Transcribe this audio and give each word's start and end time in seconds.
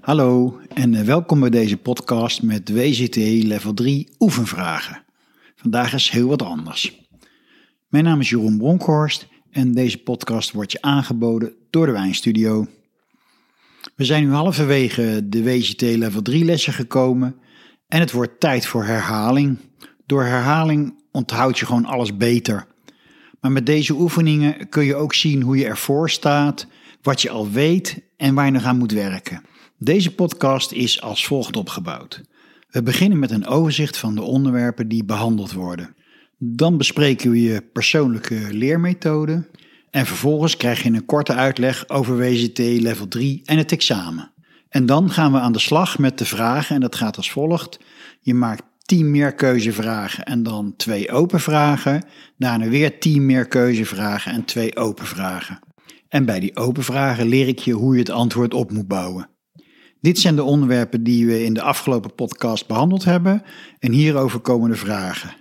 Hallo 0.00 0.60
en 0.74 0.94
eh, 0.94 1.02
welkom 1.02 1.40
bij 1.40 1.50
deze 1.50 1.76
podcast 1.76 2.42
met 2.42 2.72
WZT 2.72 3.16
Level 3.16 3.74
3 3.74 4.08
oefenvragen. 4.18 5.04
Vandaag 5.56 5.94
is 5.94 6.10
heel 6.10 6.28
wat 6.28 6.42
anders. 6.42 7.00
Mijn 7.88 8.04
naam 8.04 8.20
is 8.20 8.30
Jeroen 8.30 8.58
Bronkhorst 8.58 9.28
en 9.50 9.72
deze 9.72 9.98
podcast 9.98 10.52
wordt 10.52 10.72
je 10.72 10.82
aangeboden 10.82 11.52
door 11.70 11.86
de 11.86 11.92
Wijnstudio. 11.92 12.66
We 13.94 14.04
zijn 14.04 14.24
nu 14.24 14.32
halverwege 14.32 15.28
de 15.28 15.42
WZT 15.42 15.80
Level 15.80 16.22
3 16.22 16.44
lessen 16.44 16.72
gekomen 16.72 17.36
en 17.88 18.00
het 18.00 18.12
wordt 18.12 18.40
tijd 18.40 18.66
voor 18.66 18.84
herhaling. 18.84 19.58
Door 20.06 20.24
herhaling 20.24 21.02
onthoud 21.12 21.58
je 21.58 21.66
gewoon 21.66 21.84
alles 21.84 22.16
beter. 22.16 22.66
Maar 23.40 23.52
met 23.52 23.66
deze 23.66 23.94
oefeningen 23.94 24.68
kun 24.68 24.84
je 24.84 24.94
ook 24.94 25.14
zien 25.14 25.42
hoe 25.42 25.56
je 25.56 25.66
ervoor 25.66 26.10
staat, 26.10 26.66
wat 27.02 27.22
je 27.22 27.30
al 27.30 27.50
weet 27.50 27.98
en 28.16 28.34
waar 28.34 28.44
je 28.44 28.50
nog 28.50 28.64
aan 28.64 28.78
moet 28.78 28.92
werken. 28.92 29.42
Deze 29.78 30.14
podcast 30.14 30.72
is 30.72 31.00
als 31.00 31.26
volgt 31.26 31.56
opgebouwd. 31.56 32.22
We 32.70 32.82
beginnen 32.82 33.18
met 33.18 33.30
een 33.30 33.46
overzicht 33.46 33.96
van 33.96 34.14
de 34.14 34.22
onderwerpen 34.22 34.88
die 34.88 35.04
behandeld 35.04 35.52
worden. 35.52 35.94
Dan 36.38 36.76
bespreken 36.76 37.30
we 37.30 37.42
je 37.42 37.62
persoonlijke 37.72 38.48
leermethode. 38.50 39.48
En 39.90 40.06
vervolgens 40.06 40.56
krijg 40.56 40.82
je 40.82 40.88
een 40.88 41.04
korte 41.04 41.32
uitleg 41.34 41.88
over 41.88 42.16
WZT 42.16 42.58
level 42.58 43.08
3 43.08 43.42
en 43.44 43.58
het 43.58 43.72
examen. 43.72 44.32
En 44.68 44.86
dan 44.86 45.10
gaan 45.10 45.32
we 45.32 45.38
aan 45.38 45.52
de 45.52 45.58
slag 45.58 45.98
met 45.98 46.18
de 46.18 46.24
vragen 46.24 46.74
en 46.74 46.80
dat 46.80 46.94
gaat 46.94 47.16
als 47.16 47.30
volgt. 47.30 47.78
Je 48.20 48.34
maakt 48.34 48.62
10 48.82 49.10
meerkeuzevragen 49.10 50.24
en 50.24 50.42
dan 50.42 50.74
twee 50.76 51.10
open 51.10 51.40
vragen. 51.40 52.04
Daarna 52.38 52.68
weer 52.68 52.98
10 52.98 53.26
meerkeuzevragen 53.26 54.32
en 54.32 54.44
twee 54.44 54.76
open 54.76 55.06
vragen. 55.06 55.58
En 56.08 56.24
bij 56.24 56.40
die 56.40 56.56
open 56.56 56.82
vragen 56.82 57.26
leer 57.26 57.48
ik 57.48 57.58
je 57.58 57.72
hoe 57.72 57.92
je 57.92 57.98
het 57.98 58.10
antwoord 58.10 58.54
op 58.54 58.72
moet 58.72 58.88
bouwen. 58.88 59.34
Dit 60.00 60.18
zijn 60.18 60.36
de 60.36 60.42
onderwerpen 60.42 61.02
die 61.02 61.26
we 61.26 61.44
in 61.44 61.54
de 61.54 61.62
afgelopen 61.62 62.14
podcast 62.14 62.66
behandeld 62.66 63.04
hebben 63.04 63.42
en 63.78 63.92
hierover 63.92 64.40
komen 64.40 64.70
de 64.70 64.76
vragen. 64.76 65.34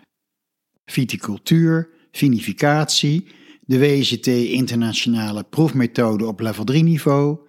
Viticultuur, 0.86 1.90
vinificatie, 2.12 3.28
de 3.62 3.80
WCT 3.80 4.28
internationale 4.28 5.44
proefmethode 5.44 6.26
op 6.26 6.40
level 6.40 6.64
3 6.64 6.84
niveau, 6.84 7.40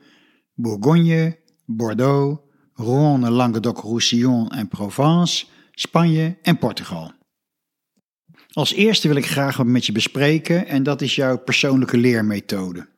Bourgogne, 0.54 1.38
Bordeaux, 1.64 2.40
Rhône, 2.74 3.30
Languedoc-Roussillon 3.30 4.50
en 4.50 4.68
Provence, 4.68 5.46
Spanje 5.70 6.38
en 6.42 6.58
Portugal. 6.58 7.12
Als 8.52 8.72
eerste 8.72 9.08
wil 9.08 9.16
ik 9.16 9.26
graag 9.26 9.56
wat 9.56 9.66
met 9.66 9.86
je 9.86 9.92
bespreken 9.92 10.66
en 10.66 10.82
dat 10.82 11.02
is 11.02 11.14
jouw 11.14 11.38
persoonlijke 11.38 11.96
leermethode. 11.96 12.88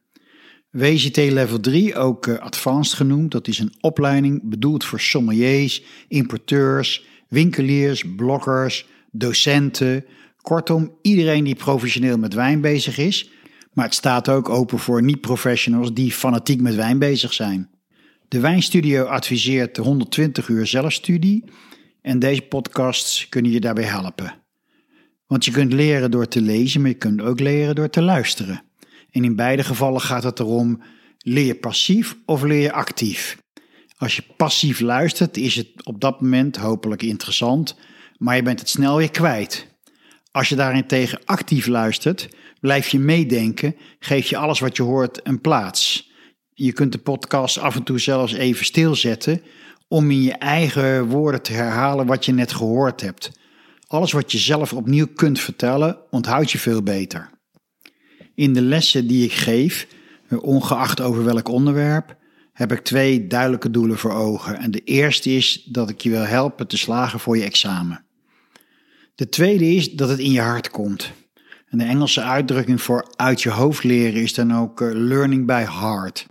WCT 0.70 1.16
Level 1.16 1.60
3, 1.60 1.94
ook 1.94 2.26
uh, 2.26 2.38
Advanced 2.38 2.96
genoemd, 2.96 3.30
dat 3.30 3.48
is 3.48 3.58
een 3.58 3.72
opleiding 3.80 4.40
bedoeld 4.44 4.84
voor 4.84 5.00
sommeliers, 5.00 5.82
importeurs, 6.08 7.06
winkeliers, 7.28 8.04
bloggers, 8.16 8.86
docenten, 9.10 10.04
kortom 10.42 10.98
iedereen 11.02 11.44
die 11.44 11.54
professioneel 11.54 12.18
met 12.18 12.34
wijn 12.34 12.60
bezig 12.60 12.98
is. 12.98 13.30
Maar 13.72 13.84
het 13.84 13.94
staat 13.94 14.28
ook 14.28 14.48
open 14.48 14.78
voor 14.78 15.02
niet-professionals 15.02 15.94
die 15.94 16.12
fanatiek 16.12 16.60
met 16.60 16.74
wijn 16.74 16.98
bezig 16.98 17.32
zijn. 17.32 17.70
De 18.28 18.40
Wijnstudio 18.40 19.04
adviseert 19.04 19.76
120 19.76 20.48
uur 20.48 20.66
zelfstudie 20.66 21.44
en 22.02 22.18
deze 22.18 22.42
podcasts 22.42 23.28
kunnen 23.28 23.52
je 23.52 23.60
daarbij 23.60 23.84
helpen. 23.84 24.34
Want 25.26 25.44
je 25.44 25.50
kunt 25.50 25.72
leren 25.72 26.10
door 26.10 26.28
te 26.28 26.40
lezen, 26.40 26.80
maar 26.80 26.90
je 26.90 26.96
kunt 26.96 27.20
ook 27.20 27.40
leren 27.40 27.74
door 27.74 27.90
te 27.90 28.02
luisteren. 28.02 28.62
En 29.18 29.24
in 29.24 29.36
beide 29.36 29.64
gevallen 29.64 30.00
gaat 30.00 30.22
het 30.22 30.38
erom: 30.38 30.82
leer 31.18 31.46
je 31.46 31.54
passief 31.54 32.16
of 32.24 32.42
leer 32.42 32.60
je 32.60 32.72
actief? 32.72 33.38
Als 33.96 34.16
je 34.16 34.22
passief 34.36 34.80
luistert, 34.80 35.36
is 35.36 35.54
het 35.54 35.68
op 35.84 36.00
dat 36.00 36.20
moment 36.20 36.56
hopelijk 36.56 37.02
interessant, 37.02 37.76
maar 38.16 38.36
je 38.36 38.42
bent 38.42 38.60
het 38.60 38.68
snel 38.68 38.96
weer 38.96 39.10
kwijt. 39.10 39.66
Als 40.30 40.48
je 40.48 40.56
daarentegen 40.56 41.20
actief 41.24 41.66
luistert, 41.66 42.28
blijf 42.60 42.88
je 42.88 42.98
meedenken, 42.98 43.76
geef 43.98 44.28
je 44.28 44.36
alles 44.36 44.60
wat 44.60 44.76
je 44.76 44.82
hoort 44.82 45.20
een 45.22 45.40
plaats. 45.40 46.10
Je 46.54 46.72
kunt 46.72 46.92
de 46.92 46.98
podcast 46.98 47.58
af 47.58 47.76
en 47.76 47.82
toe 47.82 47.98
zelfs 47.98 48.32
even 48.32 48.64
stilzetten 48.64 49.42
om 49.88 50.10
in 50.10 50.22
je 50.22 50.32
eigen 50.32 51.06
woorden 51.06 51.42
te 51.42 51.52
herhalen 51.52 52.06
wat 52.06 52.24
je 52.24 52.32
net 52.32 52.52
gehoord 52.52 53.00
hebt. 53.00 53.30
Alles 53.86 54.12
wat 54.12 54.32
je 54.32 54.38
zelf 54.38 54.72
opnieuw 54.72 55.06
kunt 55.14 55.40
vertellen, 55.40 55.98
onthoud 56.10 56.50
je 56.50 56.58
veel 56.58 56.82
beter. 56.82 57.37
In 58.38 58.52
de 58.52 58.62
lessen 58.62 59.06
die 59.06 59.24
ik 59.24 59.32
geef, 59.32 59.86
ongeacht 60.40 61.00
over 61.00 61.24
welk 61.24 61.48
onderwerp, 61.48 62.16
heb 62.52 62.72
ik 62.72 62.80
twee 62.80 63.26
duidelijke 63.26 63.70
doelen 63.70 63.98
voor 63.98 64.12
ogen. 64.12 64.58
En 64.58 64.70
de 64.70 64.84
eerste 64.84 65.30
is 65.30 65.62
dat 65.64 65.90
ik 65.90 66.00
je 66.00 66.10
wil 66.10 66.22
helpen 66.22 66.66
te 66.66 66.76
slagen 66.76 67.20
voor 67.20 67.36
je 67.36 67.44
examen. 67.44 68.04
De 69.14 69.28
tweede 69.28 69.74
is 69.74 69.92
dat 69.92 70.08
het 70.08 70.18
in 70.18 70.32
je 70.32 70.40
hart 70.40 70.70
komt. 70.70 71.12
En 71.68 71.78
de 71.78 71.84
Engelse 71.84 72.22
uitdrukking 72.22 72.82
voor 72.82 73.12
uit 73.16 73.42
je 73.42 73.50
hoofd 73.50 73.84
leren 73.84 74.22
is 74.22 74.34
dan 74.34 74.54
ook 74.54 74.80
eh, 74.80 74.88
learning 74.92 75.46
by 75.46 75.64
heart. 75.64 76.26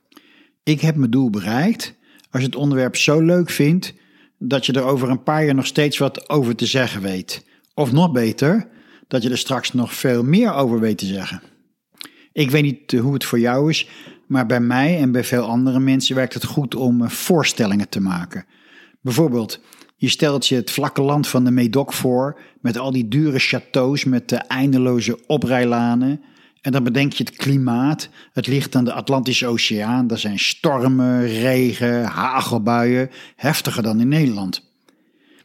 Ik 0.63 0.81
heb 0.81 0.95
mijn 0.95 1.11
doel 1.11 1.29
bereikt 1.29 1.93
als 2.31 2.41
je 2.41 2.47
het 2.47 2.57
onderwerp 2.57 2.95
zo 2.95 3.21
leuk 3.21 3.49
vindt 3.49 3.93
dat 4.39 4.65
je 4.65 4.73
er 4.73 4.83
over 4.83 5.09
een 5.09 5.23
paar 5.23 5.45
jaar 5.45 5.55
nog 5.55 5.65
steeds 5.65 5.97
wat 5.97 6.29
over 6.29 6.55
te 6.55 6.65
zeggen 6.65 7.01
weet. 7.01 7.45
Of 7.73 7.91
nog 7.91 8.11
beter, 8.11 8.67
dat 9.07 9.23
je 9.23 9.29
er 9.29 9.37
straks 9.37 9.73
nog 9.73 9.93
veel 9.93 10.23
meer 10.23 10.53
over 10.53 10.79
weet 10.79 10.97
te 10.97 11.05
zeggen. 11.05 11.41
Ik 12.37 12.51
weet 12.51 12.63
niet 12.63 12.93
eh, 12.93 12.99
hoe 12.99 13.13
het 13.13 13.25
voor 13.25 13.39
jou 13.39 13.69
is, 13.69 13.87
maar 14.27 14.45
bij 14.45 14.59
mij 14.59 14.97
en 14.97 15.11
bij 15.11 15.23
veel 15.23 15.43
andere 15.43 15.79
mensen 15.79 16.15
werkt 16.15 16.33
het 16.33 16.45
goed 16.45 16.75
om 16.75 17.03
eh, 17.03 17.09
voorstellingen 17.09 17.89
te 17.89 17.99
maken. 17.99 18.45
Bijvoorbeeld, 19.01 19.59
je 19.95 20.09
stelt 20.09 20.47
je 20.47 20.55
het 20.55 20.71
vlakke 20.71 21.01
land 21.01 21.27
van 21.27 21.43
de 21.43 21.51
Médoc 21.51 21.93
voor 21.93 22.39
met 22.61 22.77
al 22.77 22.91
die 22.91 23.07
dure 23.07 23.39
châteaus 23.39 24.09
met 24.09 24.29
de 24.29 24.35
eindeloze 24.35 25.25
oprijlanen. 25.27 26.21
En 26.61 26.71
dan 26.71 26.83
bedenk 26.83 27.13
je 27.13 27.23
het 27.23 27.35
klimaat. 27.35 28.09
Het 28.33 28.47
ligt 28.47 28.75
aan 28.75 28.85
de 28.85 28.93
Atlantische 28.93 29.47
Oceaan. 29.47 30.09
Er 30.09 30.19
zijn 30.19 30.39
stormen, 30.39 31.27
regen, 31.27 32.03
hagelbuien, 32.03 33.09
heftiger 33.35 33.83
dan 33.83 33.99
in 33.99 34.07
Nederland. 34.07 34.63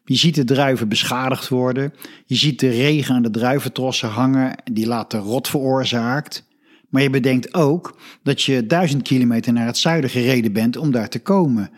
Je 0.04 0.16
ziet 0.16 0.34
de 0.34 0.44
druiven 0.44 0.88
beschadigd 0.88 1.48
worden. 1.48 1.94
Je 2.26 2.36
ziet 2.36 2.60
de 2.60 2.70
regen 2.70 3.14
aan 3.14 3.22
de 3.22 3.31
druiventrossen 3.31 4.08
hangen, 4.08 4.54
die 4.72 4.86
later 4.86 5.20
rot 5.20 5.48
veroorzaakt. 5.48 6.50
Maar 6.92 7.03
je 7.03 7.10
bedenkt 7.10 7.54
ook 7.54 7.97
dat 8.22 8.42
je 8.42 8.66
duizend 8.66 9.03
kilometer 9.03 9.53
naar 9.53 9.66
het 9.66 9.76
zuiden 9.76 10.10
gereden 10.10 10.53
bent 10.53 10.76
om 10.76 10.91
daar 10.91 11.08
te 11.08 11.19
komen. 11.19 11.70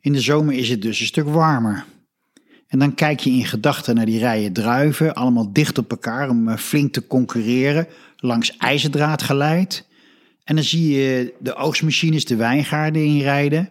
In 0.00 0.12
de 0.12 0.20
zomer 0.20 0.54
is 0.54 0.68
het 0.68 0.82
dus 0.82 1.00
een 1.00 1.06
stuk 1.06 1.28
warmer. 1.28 1.84
En 2.66 2.78
dan 2.78 2.94
kijk 2.94 3.20
je 3.20 3.30
in 3.30 3.44
gedachten 3.44 3.94
naar 3.94 4.06
die 4.06 4.18
rijen 4.18 4.52
druiven, 4.52 5.14
allemaal 5.14 5.52
dicht 5.52 5.78
op 5.78 5.90
elkaar 5.90 6.28
om 6.28 6.48
eh, 6.48 6.56
flink 6.56 6.92
te 6.92 7.06
concurreren, 7.06 7.86
langs 8.16 8.56
ijzerdraad 8.56 9.22
geleid. 9.22 9.88
En 10.44 10.54
dan 10.54 10.64
zie 10.64 10.90
je 10.90 11.34
de 11.38 11.54
oogstmachines 11.54 12.24
de 12.24 12.36
wijngaarden 12.36 13.04
inrijden. 13.04 13.68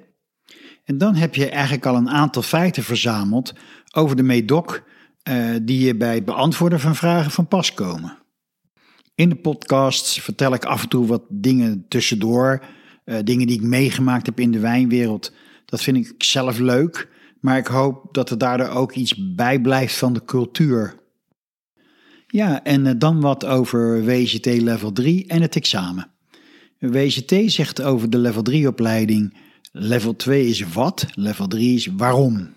En 0.85 0.97
dan 0.97 1.15
heb 1.15 1.35
je 1.35 1.49
eigenlijk 1.49 1.85
al 1.85 1.95
een 1.95 2.09
aantal 2.09 2.41
feiten 2.41 2.83
verzameld 2.83 3.53
over 3.91 4.15
de 4.15 4.23
Médoc 4.23 4.83
uh, 5.29 5.55
die 5.61 5.85
je 5.85 5.95
bij 5.95 6.15
het 6.15 6.25
beantwoorden 6.25 6.79
van 6.79 6.95
vragen 6.95 7.31
van 7.31 7.47
pas 7.47 7.73
komen. 7.73 8.20
In 9.15 9.29
de 9.29 9.35
podcasts 9.35 10.21
vertel 10.21 10.53
ik 10.53 10.65
af 10.65 10.83
en 10.83 10.89
toe 10.89 11.07
wat 11.07 11.23
dingen 11.29 11.85
tussendoor. 11.87 12.63
Uh, 13.05 13.17
dingen 13.23 13.47
die 13.47 13.55
ik 13.55 13.65
meegemaakt 13.65 14.25
heb 14.25 14.39
in 14.39 14.51
de 14.51 14.59
wijnwereld. 14.59 15.33
Dat 15.65 15.81
vind 15.81 15.97
ik 15.97 16.23
zelf 16.23 16.59
leuk. 16.59 17.09
Maar 17.39 17.57
ik 17.57 17.67
hoop 17.67 18.13
dat 18.13 18.29
er 18.29 18.37
daardoor 18.37 18.67
ook 18.67 18.93
iets 18.93 19.35
bij 19.35 19.61
blijft 19.61 19.97
van 19.97 20.13
de 20.13 20.25
cultuur. 20.25 20.99
Ja, 22.27 22.63
en 22.63 22.85
uh, 22.85 22.91
dan 22.97 23.21
wat 23.21 23.45
over 23.45 24.05
WCT 24.05 24.45
level 24.45 24.91
3 24.91 25.27
en 25.27 25.41
het 25.41 25.55
examen. 25.55 26.11
WCT 26.79 27.33
zegt 27.45 27.81
over 27.81 28.09
de 28.09 28.17
level 28.17 28.41
3 28.41 28.67
opleiding: 28.67 29.37
level 29.71 30.15
2 30.15 30.47
is 30.47 30.73
wat, 30.73 31.05
level 31.13 31.47
3 31.47 31.75
is 31.75 31.85
waarom. 31.85 32.53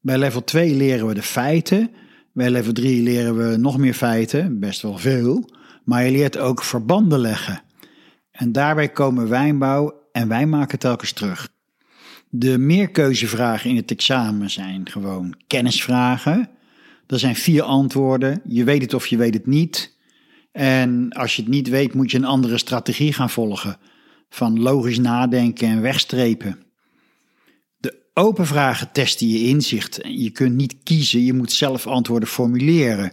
Bij 0.00 0.18
level 0.18 0.44
2 0.44 0.74
leren 0.74 1.06
we 1.06 1.14
de 1.14 1.22
feiten. 1.22 1.90
Bij 2.34 2.50
level 2.50 2.72
3 2.72 3.02
leren 3.02 3.36
we 3.36 3.56
nog 3.56 3.78
meer 3.78 3.94
feiten, 3.94 4.58
best 4.58 4.82
wel 4.82 4.98
veel 4.98 5.48
maar 5.84 6.04
je 6.04 6.10
leert 6.10 6.38
ook 6.38 6.62
verbanden 6.62 7.18
leggen. 7.18 7.62
En 8.30 8.52
daarbij 8.52 8.88
komen 8.88 9.28
wijnbouw 9.28 10.08
en 10.12 10.28
wij 10.28 10.46
maken 10.46 10.78
telkens 10.78 11.12
terug. 11.12 11.48
De 12.28 12.58
meerkeuzevragen 12.58 13.70
in 13.70 13.76
het 13.76 13.90
examen 13.90 14.50
zijn 14.50 14.88
gewoon 14.90 15.34
kennisvragen. 15.46 16.48
Er 17.06 17.18
zijn 17.18 17.36
vier 17.36 17.62
antwoorden. 17.62 18.40
Je 18.44 18.64
weet 18.64 18.82
het 18.82 18.94
of 18.94 19.06
je 19.06 19.16
weet 19.16 19.34
het 19.34 19.46
niet. 19.46 19.96
En 20.52 21.10
als 21.12 21.36
je 21.36 21.42
het 21.42 21.50
niet 21.50 21.68
weet, 21.68 21.94
moet 21.94 22.10
je 22.10 22.16
een 22.16 22.24
andere 22.24 22.58
strategie 22.58 23.12
gaan 23.12 23.30
volgen. 23.30 23.76
Van 24.28 24.60
logisch 24.60 24.98
nadenken 24.98 25.68
en 25.68 25.80
wegstrepen. 25.80 26.63
Open 28.16 28.46
vragen 28.46 28.92
testen 28.92 29.28
je 29.28 29.38
inzicht. 29.38 30.00
Je 30.02 30.30
kunt 30.30 30.54
niet 30.54 30.76
kiezen, 30.82 31.24
je 31.24 31.32
moet 31.32 31.52
zelf 31.52 31.86
antwoorden 31.86 32.28
formuleren. 32.28 33.12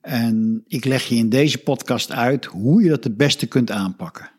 En 0.00 0.64
ik 0.66 0.84
leg 0.84 1.04
je 1.04 1.14
in 1.14 1.28
deze 1.28 1.58
podcast 1.58 2.12
uit 2.12 2.44
hoe 2.44 2.82
je 2.82 2.88
dat 2.88 3.04
het 3.04 3.16
beste 3.16 3.46
kunt 3.46 3.70
aanpakken. 3.70 4.30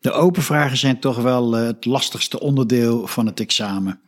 De 0.00 0.12
open 0.12 0.42
vragen 0.42 0.76
zijn 0.76 1.00
toch 1.00 1.16
wel 1.16 1.56
eh, 1.56 1.66
het 1.66 1.84
lastigste 1.84 2.40
onderdeel 2.40 3.06
van 3.06 3.26
het 3.26 3.40
examen. 3.40 4.00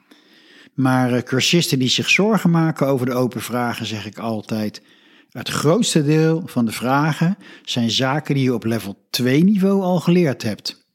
Maar 0.75 1.12
uh, 1.12 1.23
cursisten 1.23 1.79
die 1.79 1.88
zich 1.88 2.11
zorgen 2.11 2.50
maken 2.50 2.87
over 2.87 3.06
de 3.06 3.15
open 3.15 3.41
vragen, 3.41 3.87
zeg 3.87 4.06
ik 4.06 4.19
altijd. 4.19 4.83
Het 5.31 5.49
grootste 5.49 6.05
deel 6.05 6.43
van 6.47 6.65
de 6.65 6.73
vragen 6.73 7.37
zijn 7.65 7.91
zaken 7.91 8.35
die 8.35 8.44
je 8.44 8.55
op 8.55 8.65
level 8.65 9.06
2 9.11 9.44
niveau 9.44 9.83
al 9.83 10.00
geleerd 10.00 10.43
hebt. 10.43 10.88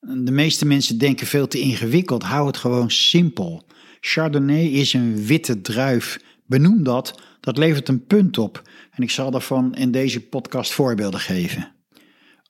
De 0.00 0.32
meeste 0.32 0.66
mensen 0.66 0.98
denken 0.98 1.26
veel 1.26 1.48
te 1.48 1.60
ingewikkeld, 1.60 2.22
hou 2.22 2.46
het 2.46 2.56
gewoon 2.56 2.90
simpel. 2.90 3.65
Chardonnay 4.06 4.64
is 4.64 4.92
een 4.92 5.24
witte 5.24 5.60
druif. 5.60 6.18
Benoem 6.46 6.82
dat, 6.82 7.20
dat 7.40 7.58
levert 7.58 7.88
een 7.88 8.06
punt 8.06 8.38
op. 8.38 8.62
En 8.90 9.02
ik 9.02 9.10
zal 9.10 9.30
daarvan 9.30 9.74
in 9.74 9.90
deze 9.90 10.20
podcast 10.20 10.72
voorbeelden 10.72 11.20
geven. 11.20 11.72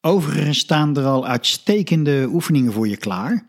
Overigens 0.00 0.58
staan 0.58 0.96
er 0.96 1.04
al 1.04 1.26
uitstekende 1.26 2.28
oefeningen 2.32 2.72
voor 2.72 2.88
je 2.88 2.96
klaar. 2.96 3.46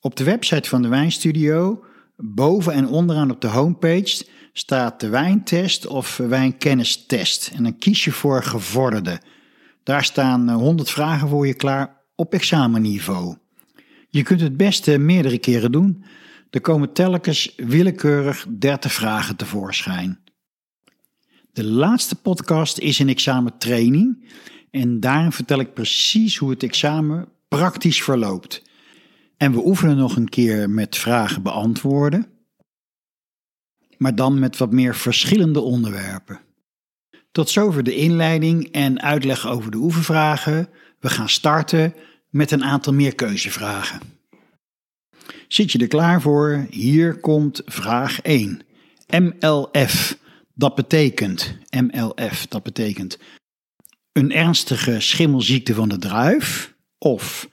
Op 0.00 0.16
de 0.16 0.24
website 0.24 0.68
van 0.68 0.82
de 0.82 0.88
Wijnstudio, 0.88 1.84
boven 2.16 2.72
en 2.72 2.88
onderaan 2.88 3.30
op 3.30 3.40
de 3.40 3.46
homepage, 3.46 4.26
staat 4.52 5.00
de 5.00 5.08
wijntest 5.08 5.86
of 5.86 6.16
wijnkennistest. 6.16 7.50
En 7.54 7.62
dan 7.62 7.78
kies 7.78 8.04
je 8.04 8.12
voor 8.12 8.42
gevorderde. 8.42 9.20
Daar 9.82 10.04
staan 10.04 10.50
100 10.50 10.90
vragen 10.90 11.28
voor 11.28 11.46
je 11.46 11.54
klaar 11.54 12.00
op 12.14 12.32
examenniveau. 12.32 13.36
Je 14.08 14.22
kunt 14.22 14.40
het 14.40 14.56
beste 14.56 14.98
meerdere 14.98 15.38
keren 15.38 15.72
doen. 15.72 16.04
Er 16.54 16.60
komen 16.60 16.92
telkens 16.92 17.54
willekeurig 17.56 18.46
30 18.48 18.92
vragen 18.92 19.36
tevoorschijn. 19.36 20.18
De 21.52 21.64
laatste 21.64 22.14
podcast 22.14 22.78
is 22.78 22.98
een 22.98 23.08
examentraining 23.08 24.28
en 24.70 25.00
daarin 25.00 25.32
vertel 25.32 25.58
ik 25.58 25.74
precies 25.74 26.36
hoe 26.36 26.50
het 26.50 26.62
examen 26.62 27.28
praktisch 27.48 28.02
verloopt. 28.02 28.62
En 29.36 29.52
we 29.52 29.66
oefenen 29.66 29.96
nog 29.96 30.16
een 30.16 30.28
keer 30.28 30.70
met 30.70 30.96
vragen 30.96 31.42
beantwoorden, 31.42 32.26
maar 33.96 34.14
dan 34.14 34.38
met 34.38 34.56
wat 34.56 34.72
meer 34.72 34.94
verschillende 34.94 35.60
onderwerpen. 35.60 36.40
Tot 37.32 37.50
zover 37.50 37.82
de 37.82 37.94
inleiding 37.94 38.66
en 38.72 39.00
uitleg 39.00 39.46
over 39.46 39.70
de 39.70 39.78
oefenvragen. 39.78 40.68
We 41.00 41.08
gaan 41.10 41.28
starten 41.28 41.94
met 42.30 42.50
een 42.50 42.64
aantal 42.64 42.92
meer 42.92 43.14
keuzevragen. 43.14 44.00
Zit 45.48 45.72
je 45.72 45.78
er 45.78 45.88
klaar 45.88 46.20
voor? 46.20 46.66
Hier 46.70 47.20
komt 47.20 47.62
vraag 47.64 48.20
1. 48.20 48.60
MLF, 49.06 50.18
dat 50.54 50.74
betekent, 50.74 51.56
MLF, 51.70 52.46
dat 52.46 52.62
betekent 52.62 53.18
een 54.12 54.32
ernstige 54.32 55.00
schimmelziekte 55.00 55.74
van 55.74 55.88
de 55.88 55.98
druif, 55.98 56.74
of 56.98 57.48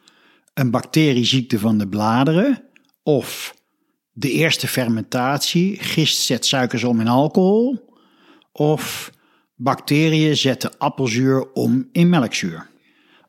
een 0.54 0.72
bacterieziekte 0.72 1.60
van 1.60 1.78
de 1.78 1.88
bladeren, 1.88 2.64
of 3.04 3.56
de 4.12 4.32
eerste 4.32 4.68
fermentatie, 4.68 5.80
gist 5.80 6.18
zet 6.18 6.46
suikers 6.46 6.84
om 6.84 7.00
in 7.00 7.08
alcohol, 7.08 7.90
of 8.52 9.12
bacteriën 9.56 10.38
zetten 10.38 10.78
appelzuur 10.78 11.52
om 11.54 11.90
in 11.92 12.10
melkzuur. 12.10 12.71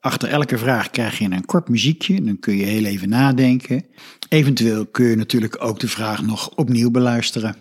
Achter 0.03 0.29
elke 0.29 0.59
vraag 0.59 0.91
krijg 0.91 1.19
je 1.19 1.25
een 1.25 1.45
kort 1.45 1.69
muziekje, 1.69 2.23
dan 2.23 2.39
kun 2.39 2.57
je 2.57 2.65
heel 2.65 2.85
even 2.85 3.09
nadenken. 3.09 3.85
Eventueel 4.29 4.87
kun 4.87 5.07
je 5.07 5.17
natuurlijk 5.17 5.65
ook 5.65 5.81
de 5.81 5.89
vraag 5.89 6.23
nog 6.23 6.55
opnieuw 6.55 6.91
beluisteren. 6.91 7.57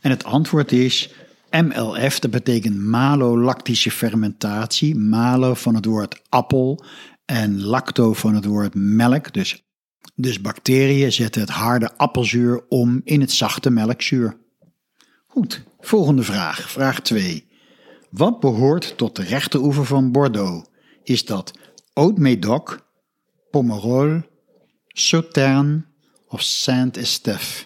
En 0.00 0.10
het 0.10 0.24
antwoord 0.24 0.72
is 0.72 1.14
MLF, 1.50 2.18
dat 2.18 2.30
betekent 2.30 2.76
malolactische 2.76 3.90
fermentatie. 3.90 4.94
Malo 4.94 5.54
van 5.54 5.74
het 5.74 5.84
woord 5.84 6.22
appel 6.28 6.84
en 7.32 7.62
lacto 7.62 8.12
van 8.12 8.34
het 8.34 8.44
woord 8.44 8.74
melk. 8.74 9.32
Dus, 9.32 9.64
dus 10.14 10.40
bacteriën 10.40 11.12
zetten 11.12 11.40
het 11.40 11.50
harde 11.50 11.96
appelzuur 11.96 12.64
om 12.68 13.00
in 13.04 13.20
het 13.20 13.32
zachte 13.32 13.70
melkzuur. 13.70 14.36
Goed, 15.26 15.62
volgende 15.80 16.22
vraag, 16.22 16.70
vraag 16.70 17.00
2. 17.00 17.48
Wat 18.10 18.40
behoort 18.40 18.96
tot 18.96 19.16
de 19.16 19.22
rechteroever 19.22 19.84
van 19.84 20.12
Bordeaux? 20.12 20.68
Is 21.02 21.24
dat 21.24 21.52
Haute-Médoc, 21.92 22.86
Pomerol, 23.50 24.20
Sauternes 24.86 25.82
of 26.28 26.42
Saint-Estèphe? 26.42 27.64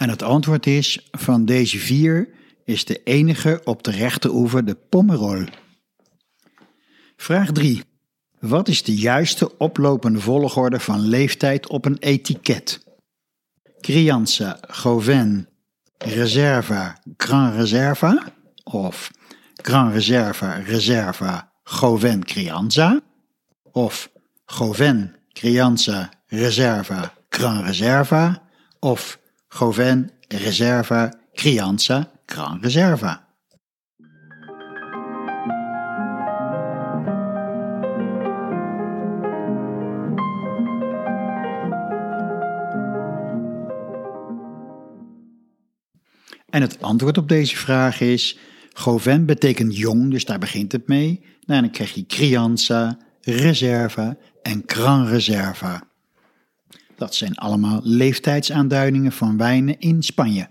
En 0.00 0.08
het 0.08 0.22
antwoord 0.22 0.66
is: 0.66 1.08
van 1.10 1.44
deze 1.44 1.78
vier 1.78 2.28
is 2.64 2.84
de 2.84 3.02
enige 3.02 3.60
op 3.64 3.82
de 3.82 3.90
rechteroever 3.90 4.64
de 4.64 4.74
Pomerol. 4.74 5.44
Vraag 7.16 7.52
3. 7.52 7.82
Wat 8.38 8.68
is 8.68 8.82
de 8.82 8.94
juiste 8.94 9.58
oplopende 9.58 10.20
volgorde 10.20 10.80
van 10.80 11.00
leeftijd 11.00 11.68
op 11.68 11.84
een 11.84 11.98
etiket? 11.98 12.84
Crianza, 13.80 14.58
Gauvin, 14.60 15.48
Reserva, 15.98 17.02
Grand 17.16 17.54
Reserva 17.54 18.32
of 18.64 19.10
Grand 19.54 19.92
Reserva, 19.92 20.52
Reserva, 20.52 21.52
Gauvin, 21.62 22.24
Crianza 22.24 23.00
of 23.72 24.10
Gauvin, 24.46 25.16
Crianza, 25.32 26.10
Reserva, 26.26 27.14
Grand 27.28 27.66
Reserva 27.66 28.42
of 28.78 29.19
Gauvin, 29.52 30.10
Reserva, 30.28 31.12
Crianza, 31.34 32.10
Gran 32.26 32.58
Reserva. 32.60 33.28
En 46.50 46.62
het 46.62 46.82
antwoord 46.82 47.18
op 47.18 47.28
deze 47.28 47.56
vraag 47.56 48.00
is: 48.00 48.38
Gauvin 48.72 49.26
betekent 49.26 49.76
jong, 49.76 50.10
dus 50.10 50.24
daar 50.24 50.38
begint 50.38 50.72
het 50.72 50.88
mee. 50.88 51.24
Nou, 51.46 51.60
dan 51.60 51.70
krijg 51.70 51.94
je 51.94 52.06
Crianza, 52.06 52.98
Reserva 53.20 54.16
en 54.42 54.62
Gran 54.66 55.06
Reserva. 55.06 55.89
Dat 57.00 57.14
zijn 57.14 57.34
allemaal 57.34 57.80
leeftijdsaanduidingen 57.82 59.12
van 59.12 59.36
wijnen 59.36 59.78
in 59.78 60.02
Spanje. 60.02 60.46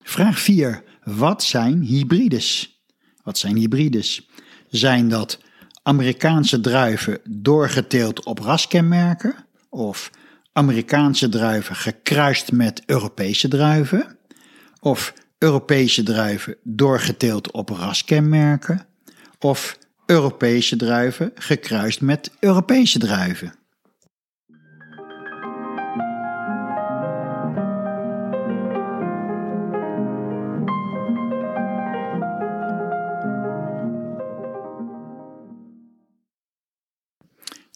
Vraag 0.00 0.38
4. 0.38 0.82
Wat 1.04 1.42
zijn 1.42 1.80
hybrides? 1.80 2.80
Wat 3.22 3.38
zijn 3.38 3.56
hybrides? 3.56 4.28
Zijn 4.68 5.08
dat 5.08 5.38
Amerikaanse 5.82 6.60
druiven 6.60 7.20
doorgeteeld 7.30 8.24
op 8.24 8.38
raskenmerken? 8.38 9.34
Of 9.68 10.10
Amerikaanse 10.52 11.28
druiven 11.28 11.76
gekruist 11.76 12.52
met 12.52 12.82
Europese 12.86 13.48
druiven? 13.48 14.18
Of 14.80 15.14
Europese 15.38 16.02
druiven 16.02 16.56
doorgeteeld 16.62 17.50
op 17.50 17.68
raskenmerken? 17.68 18.86
Of 19.38 19.78
Europese 20.06 20.76
druiven 20.76 21.32
gekruist 21.34 22.00
met 22.00 22.30
Europese 22.40 22.98
druiven? 22.98 23.60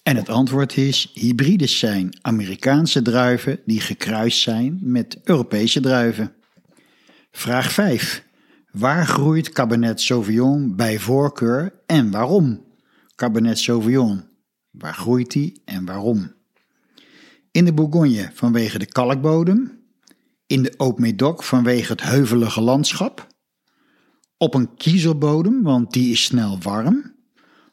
En 0.06 0.16
het 0.16 0.28
antwoord 0.28 0.76
is: 0.76 1.10
hybrides 1.14 1.78
zijn 1.78 2.18
Amerikaanse 2.20 3.02
druiven 3.02 3.60
die 3.64 3.80
gekruist 3.80 4.40
zijn 4.40 4.78
met 4.82 5.20
Europese 5.24 5.80
druiven. 5.80 6.32
Vraag 7.30 7.72
5. 7.72 8.24
Waar 8.70 9.06
groeit 9.06 9.48
Cabernet 9.48 10.00
Sauvignon 10.00 10.76
bij 10.76 10.98
voorkeur 10.98 11.72
en 11.86 12.10
waarom? 12.10 12.64
Cabernet 13.14 13.58
Sauvignon. 13.58 14.24
Waar 14.70 14.94
groeit 14.94 15.30
die 15.30 15.62
en 15.64 15.84
waarom? 15.84 16.32
In 17.50 17.64
de 17.64 17.72
Bourgogne 17.72 18.30
vanwege 18.34 18.78
de 18.78 18.86
kalkbodem. 18.86 19.84
In 20.46 20.62
de 20.62 20.74
Haute-Médoc 20.76 21.42
vanwege 21.42 21.92
het 21.92 22.02
heuvelige 22.02 22.60
landschap. 22.60 23.26
Op 24.36 24.54
een 24.54 24.74
kiezelbodem, 24.74 25.62
want 25.62 25.92
die 25.92 26.12
is 26.12 26.24
snel 26.24 26.58
warm 26.62 27.15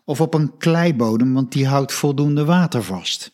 of 0.04 0.22
op 0.22 0.34
een 0.34 0.58
kleibodem, 0.58 1.34
want 1.34 1.52
die 1.52 1.68
houdt 1.68 1.94
voldoende 1.94 2.46
water 2.46 2.84
vast. 2.84 3.32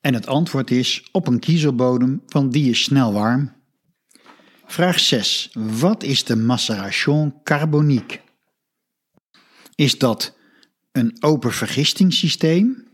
En 0.00 0.14
het 0.14 0.26
antwoord 0.26 0.70
is 0.70 1.08
op 1.12 1.26
een 1.26 1.38
kiezelbodem, 1.38 2.22
want 2.26 2.52
die 2.52 2.70
is 2.70 2.82
snel 2.82 3.12
warm. 3.12 3.52
Vraag 4.66 4.98
6. 4.98 5.50
Wat 5.54 6.02
is 6.02 6.24
de 6.24 6.36
maceration 6.36 7.42
carbonique? 7.42 8.20
Is 9.74 9.98
dat 9.98 10.36
een 10.92 11.16
open 11.20 11.52
vergistingssysteem? 11.52 12.86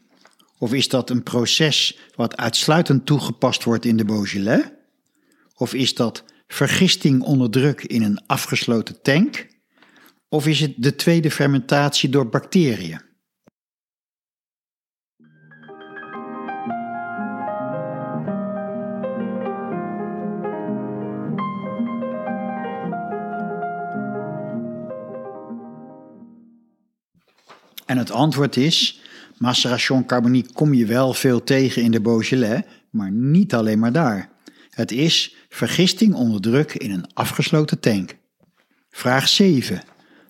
Of 0.58 0.72
is 0.72 0.88
dat 0.88 1.10
een 1.10 1.22
proces 1.22 1.98
wat 2.14 2.36
uitsluitend 2.36 3.06
toegepast 3.06 3.64
wordt 3.64 3.84
in 3.84 3.96
de 3.96 4.04
Beaujolais? 4.04 4.64
Of 5.54 5.74
is 5.74 5.94
dat 5.94 6.24
vergisting 6.46 7.22
onder 7.22 7.50
druk 7.50 7.82
in 7.82 8.02
een 8.02 8.26
afgesloten 8.26 9.02
tank? 9.02 9.46
Of 10.28 10.46
is 10.46 10.60
het 10.60 10.74
de 10.76 10.94
tweede 10.94 11.30
fermentatie 11.30 12.08
door 12.08 12.28
bacteriën? 12.28 13.00
En 27.88 27.98
het 27.98 28.10
antwoord 28.10 28.56
is: 28.56 29.00
maceration 29.38 30.06
carbonique 30.06 30.52
kom 30.52 30.74
je 30.74 30.86
wel 30.86 31.14
veel 31.14 31.44
tegen 31.44 31.82
in 31.82 31.90
de 31.90 32.00
Beaujolais, 32.00 32.62
maar 32.90 33.10
niet 33.10 33.54
alleen 33.54 33.78
maar 33.78 33.92
daar. 33.92 34.30
Het 34.70 34.92
is 34.92 35.34
vergisting 35.48 36.14
onder 36.14 36.40
druk 36.40 36.74
in 36.74 36.90
een 36.90 37.10
afgesloten 37.14 37.80
tank. 37.80 38.16
Vraag 38.90 39.28
7. 39.28 39.82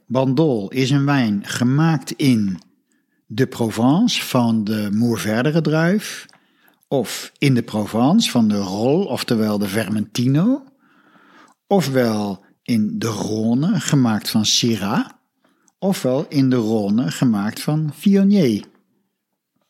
Bandol 0.07 0.71
is 0.71 0.91
een 0.91 1.05
wijn 1.05 1.43
gemaakt 1.45 2.11
in 2.11 2.59
de 3.27 3.47
Provence 3.47 4.23
van 4.23 4.65
de 4.65 4.89
Moerverdere 4.93 5.61
druif 5.61 6.27
of 6.89 7.33
in 7.39 7.55
de 7.55 7.63
Provence 7.63 8.31
van 8.31 8.49
de 8.49 8.59
Rol, 8.59 9.05
oftewel 9.05 9.59
de 9.59 9.69
Vermentino, 9.69 10.65
ofwel 11.67 12.45
in 12.63 12.99
de 12.99 13.07
Rhône 13.07 13.81
gemaakt 13.81 14.31
van 14.31 14.45
Syrah, 14.45 15.07
ofwel 15.79 16.27
in 16.29 16.51
de 16.51 16.57
Rhône 16.57 17.11
gemaakt 17.11 17.61
van 17.61 17.91
Viognier, 17.93 18.65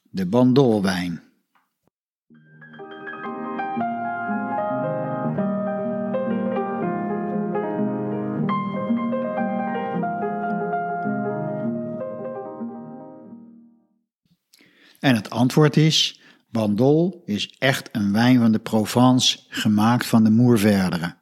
de 0.02 0.26
Bandolwijn. 0.26 1.22
En 14.98 15.14
het 15.14 15.30
antwoord 15.30 15.76
is: 15.76 16.20
Bandol 16.50 17.22
is 17.24 17.54
echt 17.58 17.88
een 17.92 18.12
wijn 18.12 18.38
van 18.40 18.52
de 18.52 18.58
Provence, 18.58 19.38
gemaakt 19.48 20.06
van 20.06 20.24
de 20.24 20.30
Moerverdere. 20.30 21.16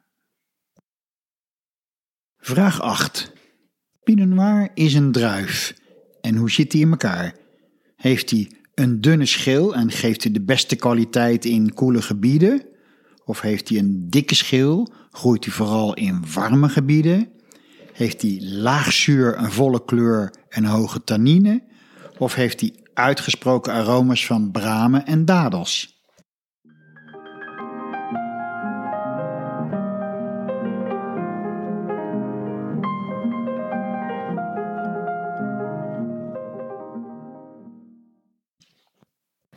Vraag 2.37 2.81
8. 2.81 3.35
Pinot 4.07 4.27
Noir 4.27 4.69
is 4.73 4.93
een 4.93 5.11
druif. 5.11 5.73
En 6.21 6.35
hoe 6.35 6.51
zit 6.51 6.71
hij 6.71 6.81
in 6.81 6.89
elkaar? 6.89 7.35
Heeft 7.95 8.29
hij 8.29 8.51
een 8.75 9.01
dunne 9.01 9.25
schil 9.25 9.75
en 9.75 9.91
geeft 9.91 10.23
hij 10.23 10.31
de 10.31 10.41
beste 10.41 10.75
kwaliteit 10.75 11.45
in 11.45 11.73
koele 11.73 12.01
gebieden? 12.01 12.61
Of 13.25 13.41
heeft 13.41 13.69
hij 13.69 13.77
een 13.77 14.09
dikke 14.09 14.35
schil, 14.35 14.93
groeit 15.11 15.45
hij 15.45 15.53
vooral 15.53 15.93
in 15.93 16.23
warme 16.33 16.69
gebieden? 16.69 17.29
Heeft 17.93 18.21
hij 18.21 18.37
laag 18.41 18.93
zuur, 18.93 19.37
een 19.37 19.51
volle 19.51 19.85
kleur 19.85 20.33
en 20.49 20.65
hoge 20.65 21.03
tannine? 21.03 21.63
Of 22.17 22.33
heeft 22.33 22.59
hij 22.59 22.75
uitgesproken 22.93 23.73
aromas 23.73 24.25
van 24.25 24.51
bramen 24.51 25.05
en 25.05 25.25
dadels. 25.25 25.96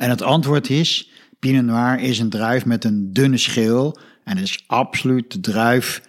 En 0.00 0.10
het 0.10 0.22
antwoord 0.22 0.70
is: 0.70 1.10
Pinot 1.38 1.64
Noir 1.64 1.98
is 1.98 2.18
een 2.18 2.30
druif 2.30 2.64
met 2.64 2.84
een 2.84 3.12
dunne 3.12 3.36
schil 3.36 3.98
en 4.24 4.38
is 4.38 4.64
absoluut 4.66 5.32
de 5.32 5.40
druif 5.40 6.02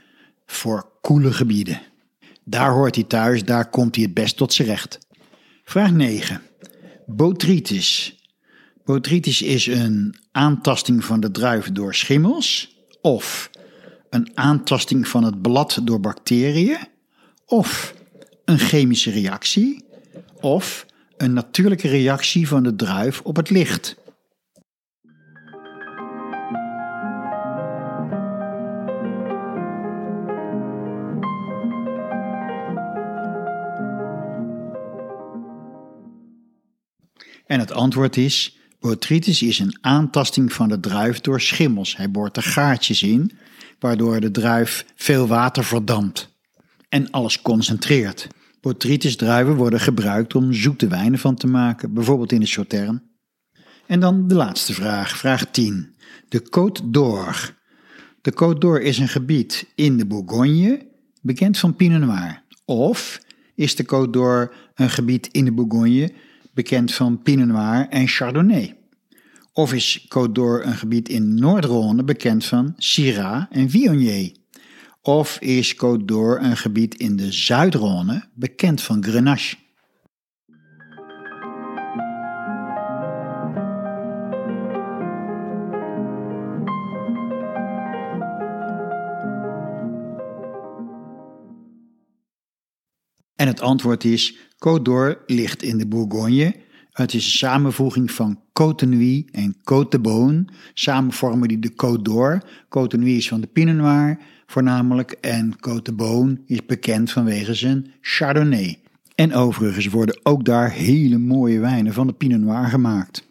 voor 0.46 0.92
koele 1.02 1.34
gebieden. 1.34 1.82
Daar 2.44 2.72
hoort 2.72 2.96
hij 2.96 3.04
thuis, 3.04 3.44
daar 3.44 3.70
komt 3.70 3.96
hij 3.96 4.04
het 4.04 4.14
best 4.14 4.38
tot 4.38 4.54
zijn 4.54 4.68
recht. 4.68 5.00
Vraag 5.64 5.92
9. 5.92 6.42
Botrytis. 7.06 8.20
Botrytis 8.86 9.42
is 9.42 9.68
een 9.68 10.16
aantasting 10.32 11.06
van 11.06 11.20
de 11.20 11.32
druif 11.32 11.72
door 11.72 11.96
schimmels, 11.96 12.78
of 13.02 13.50
een 14.10 14.32
aantasting 14.34 15.08
van 15.08 15.24
het 15.24 15.42
blad 15.42 15.80
door 15.84 16.00
bacteriën, 16.00 16.80
of 17.46 17.94
een 18.46 18.60
chemische 18.60 19.12
reactie, 19.12 19.84
of 20.40 20.86
een 21.22 21.34
natuurlijke 21.34 21.88
reactie 21.88 22.48
van 22.48 22.64
de 22.64 22.76
druif 22.76 23.22
op 23.22 23.36
het 23.36 23.50
licht. 23.50 23.96
En 37.46 37.60
het 37.60 37.72
antwoord 37.72 38.18
is: 38.18 38.58
botrytis 38.80 39.42
is 39.42 39.60
een 39.60 39.78
aantasting 39.82 40.54
van 40.54 40.70
de 40.70 40.80
druif 40.80 41.22
door 41.22 41.42
schimmels. 41.42 41.98
Hij 41.98 42.12
boort 42.12 42.38
er 42.38 42.44
gaatjes 42.44 43.04
in, 43.04 43.32
waardoor 43.80 44.20
de 44.20 44.32
druif 44.32 44.86
veel 44.96 45.28
water 45.28 45.64
verdampt 45.64 46.30
en 46.90 47.12
alles 47.12 47.42
concentreert. 47.42 48.28
Botrytis 48.62 49.16
druiven 49.16 49.56
worden 49.56 49.80
gebruikt 49.80 50.36
om 50.36 50.54
zoete 50.54 50.88
wijnen 50.88 51.20
van 51.20 51.36
te 51.36 51.48
maken, 51.48 51.94
bijvoorbeeld 51.94 52.32
in 52.32 52.40
de 52.40 52.46
Sauterne. 52.46 53.02
En 53.88 54.00
dan 54.00 54.28
de 54.28 54.36
laatste 54.36 54.74
vraag, 54.74 55.18
vraag 55.18 55.46
10. 55.46 55.96
De 56.30 56.42
Côte 56.42 56.90
d'Or. 56.90 57.56
De 58.22 58.32
Côte 58.32 58.58
d'Or 58.58 58.82
is 58.82 58.98
een 58.98 59.08
gebied 59.08 59.72
in 59.76 59.98
de 59.98 60.06
Bourgogne, 60.06 60.88
bekend 61.22 61.58
van 61.58 61.76
Pinot 61.76 62.00
Noir. 62.00 62.44
Of 62.66 63.20
is 63.56 63.76
de 63.76 63.84
Côte 63.84 64.10
d'Or 64.10 64.54
een 64.76 64.90
gebied 64.90 65.28
in 65.32 65.46
de 65.46 65.52
Bourgogne 65.52 66.14
bekend 66.54 66.94
van 66.94 67.22
Pinot 67.22 67.48
Noir 67.48 67.88
en 67.90 68.08
Chardonnay? 68.08 68.78
Of 69.54 69.74
is 69.74 70.08
Côte 70.08 70.32
d'Or 70.32 70.66
een 70.66 70.78
gebied 70.78 71.10
in 71.10 71.36
Noord-Rhône 71.36 72.04
bekend 72.06 72.46
van 72.46 72.74
Syrah 72.78 73.46
en 73.50 73.70
Viognier? 73.70 74.40
Of 75.04 75.40
is 75.40 75.76
Côte 75.76 76.06
d'Or 76.06 76.40
een 76.42 76.58
gebied 76.58 76.96
in 76.96 77.16
de 77.16 77.32
Zuid-Rhône 77.32 78.30
bekend 78.34 78.82
van 78.82 79.04
Grenache? 79.04 79.56
En 93.36 93.48
het 93.48 93.62
antwoord 93.62 94.04
is: 94.04 94.38
Côte 94.56 94.82
d'Or 94.82 95.24
ligt 95.26 95.64
in 95.64 95.78
de 95.78 95.88
Bourgogne. 95.88 96.56
Het 96.92 97.14
is 97.14 97.26
een 97.26 97.32
samenvoeging 97.32 98.12
van 98.12 98.40
Côte 98.54 98.86
Nuit 98.86 99.32
en 99.32 99.56
Côte 99.64 99.90
de 99.90 100.00
Beaune. 100.00 100.46
Samen 100.74 101.12
vormen 101.12 101.48
die 101.48 101.60
de 101.60 101.70
Côte 101.70 102.02
d'Or. 102.02 102.42
Côte 102.70 102.98
Nuit 102.98 103.18
is 103.18 103.28
van 103.28 103.42
de 103.42 103.48
Pinot 103.48 103.76
Noir 103.76 104.18
voornamelijk 104.52 105.12
en 105.12 105.56
Côte 105.56 105.82
de 105.82 105.94
Beaune 105.94 106.42
is 106.46 106.66
bekend 106.66 107.12
vanwege 107.12 107.54
zijn 107.54 107.94
Chardonnay. 108.02 108.80
En 109.16 109.34
overigens 109.34 109.88
worden 109.88 110.20
ook 110.24 110.46
daar 110.46 110.72
hele 110.72 111.18
mooie 111.18 111.60
wijnen 111.60 111.94
van 111.94 112.08
de 112.08 112.14
Pinot 112.14 112.40
Noir 112.40 112.66
gemaakt. 112.66 113.30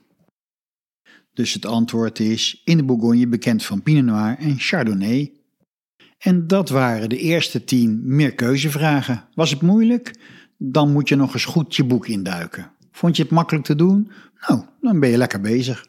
Dus 1.33 1.53
het 1.53 1.67
antwoord 1.67 2.19
is 2.19 2.63
in 2.65 2.77
de 2.77 2.85
Bourgogne 2.85 3.29
bekend 3.29 3.65
van 3.65 3.83
Pinot 3.83 4.05
Noir 4.05 4.37
en 4.39 4.59
Chardonnay. 4.59 5.33
En 6.19 6.47
dat 6.47 6.69
waren 6.69 7.09
de 7.09 7.19
eerste 7.19 7.65
tien 7.65 8.01
meerkeuzevragen. 8.05 9.25
Was 9.35 9.51
het 9.51 9.63
moeilijk? 9.63 10.19
Dan 10.59 10.93
moet 10.93 11.09
je 11.09 11.17
nog 11.17 11.33
eens 11.33 11.45
goed 11.45 11.77
je 11.77 11.85
boek 11.85 12.07
induiken. 12.07 12.71
Vond 12.93 13.17
je 13.17 13.23
het 13.23 13.33
makkelijk 13.33 13.65
te 13.65 13.75
doen? 13.75 14.11
Nou, 14.49 14.65
dan 14.81 15.01
ben 15.01 15.11
je 15.11 15.17
lekker 15.17 15.41
bezig. 15.41 15.87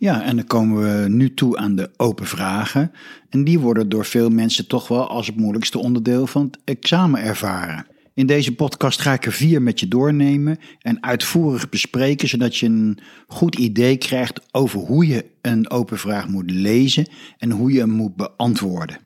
Ja, 0.00 0.22
en 0.22 0.36
dan 0.36 0.46
komen 0.46 1.02
we 1.02 1.08
nu 1.08 1.34
toe 1.34 1.56
aan 1.56 1.76
de 1.76 1.90
open 1.96 2.26
vragen. 2.26 2.92
En 3.28 3.44
die 3.44 3.58
worden 3.58 3.88
door 3.88 4.04
veel 4.04 4.30
mensen 4.30 4.66
toch 4.66 4.88
wel 4.88 5.08
als 5.08 5.26
het 5.26 5.36
moeilijkste 5.36 5.78
onderdeel 5.78 6.26
van 6.26 6.42
het 6.42 6.58
examen 6.64 7.22
ervaren. 7.22 7.86
In 8.14 8.26
deze 8.26 8.54
podcast 8.54 9.00
ga 9.00 9.12
ik 9.12 9.26
er 9.26 9.32
vier 9.32 9.62
met 9.62 9.80
je 9.80 9.88
doornemen 9.88 10.58
en 10.78 11.02
uitvoerig 11.02 11.68
bespreken, 11.68 12.28
zodat 12.28 12.56
je 12.56 12.66
een 12.66 12.98
goed 13.26 13.58
idee 13.58 13.96
krijgt 13.96 14.40
over 14.50 14.80
hoe 14.80 15.06
je 15.06 15.24
een 15.42 15.70
open 15.70 15.98
vraag 15.98 16.28
moet 16.28 16.50
lezen 16.50 17.08
en 17.38 17.50
hoe 17.50 17.72
je 17.72 17.78
hem 17.78 17.90
moet 17.90 18.16
beantwoorden. 18.16 18.98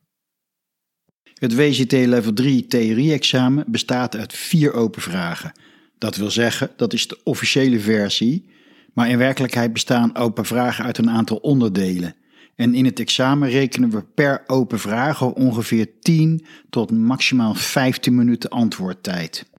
Het 1.35 1.55
WCT 1.55 1.93
Level 1.93 2.33
3 2.33 2.67
theorie-examen 2.67 3.65
bestaat 3.67 4.17
uit 4.17 4.33
vier 4.33 4.73
open 4.73 5.03
vragen. 5.03 5.53
Dat 5.99 6.17
wil 6.17 6.31
zeggen, 6.31 6.71
dat 6.77 6.93
is 6.93 7.09
de 7.09 7.21
officiële 7.25 7.81
versie. 7.81 8.52
Maar 8.93 9.09
in 9.09 9.19
werkelijkheid 9.19 9.73
bestaan 9.73 10.17
open 10.17 10.45
vragen 10.45 10.85
uit 10.85 10.99
een 10.99 11.11
aantal 11.11 11.37
onderdelen. 11.37 12.15
En 12.57 12.75
in 12.75 12.85
het 12.85 13.01
examen 13.01 13.49
rekenen 13.49 13.91
we 13.91 14.05
per 14.15 14.43
open 14.47 14.79
vraag 14.79 15.23
ongeveer 15.23 15.87
10 16.01 16.45
tot 16.71 16.91
maximaal 16.91 17.55
15 17.55 18.15
minuten 18.15 18.51
antwoordtijd. 18.51 19.51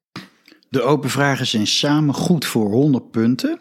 De 0.69 0.81
open 0.81 1.09
vragen 1.09 1.47
zijn 1.47 1.67
samen 1.67 2.13
goed 2.13 2.45
voor 2.45 2.71
100 2.71 3.11
punten. 3.11 3.59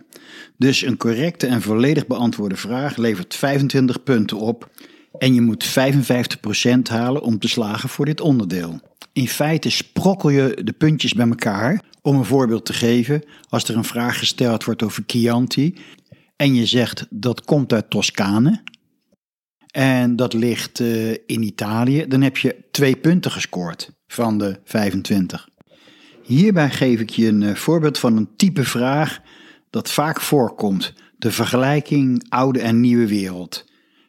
Dus 0.57 0.83
een 0.83 0.97
correcte 0.97 1.47
en 1.47 1.63
volledig 1.63 2.07
beantwoorde 2.07 2.57
vraag 2.57 2.97
levert 2.97 3.35
25 3.35 4.03
punten 4.03 4.37
op. 4.37 4.71
En 5.19 5.35
je 5.35 5.41
moet 5.41 5.69
55% 5.69 5.71
halen 6.83 7.23
om 7.23 7.39
te 7.39 7.49
slagen 7.49 7.89
voor 7.89 8.05
dit 8.05 8.21
onderdeel. 8.21 8.81
In 9.13 9.29
feite 9.29 9.71
sprokkel 9.71 10.29
je 10.29 10.61
de 10.65 10.73
puntjes 10.73 11.13
bij 11.13 11.29
elkaar. 11.29 11.83
Om 12.03 12.17
een 12.17 12.25
voorbeeld 12.25 12.65
te 12.65 12.73
geven, 12.73 13.25
als 13.49 13.65
er 13.65 13.77
een 13.77 13.85
vraag 13.85 14.19
gesteld 14.19 14.65
wordt 14.65 14.83
over 14.83 15.03
Chianti 15.07 15.75
en 16.37 16.55
je 16.55 16.67
zegt 16.67 17.07
dat 17.11 17.45
komt 17.45 17.73
uit 17.73 17.91
Toscane 17.91 18.63
en 19.67 20.17
dat 20.17 20.33
ligt 20.33 20.81
uh, 20.81 21.11
in 21.11 21.43
Italië, 21.43 22.07
dan 22.07 22.21
heb 22.21 22.37
je 22.37 22.65
twee 22.71 22.97
punten 22.97 23.31
gescoord 23.31 23.91
van 24.07 24.39
de 24.39 24.61
25. 24.65 25.49
Hierbij 26.23 26.71
geef 26.71 27.01
ik 27.01 27.11
je 27.11 27.29
een 27.29 27.43
uh, 27.43 27.55
voorbeeld 27.55 27.99
van 27.99 28.17
een 28.17 28.37
type 28.37 28.65
vraag 28.65 29.21
dat 29.71 29.91
vaak 29.91 30.21
voorkomt: 30.21 30.93
de 31.17 31.31
vergelijking 31.31 32.27
oude 32.29 32.61
en 32.61 32.81
nieuwe 32.81 33.07
wereld. 33.07 33.65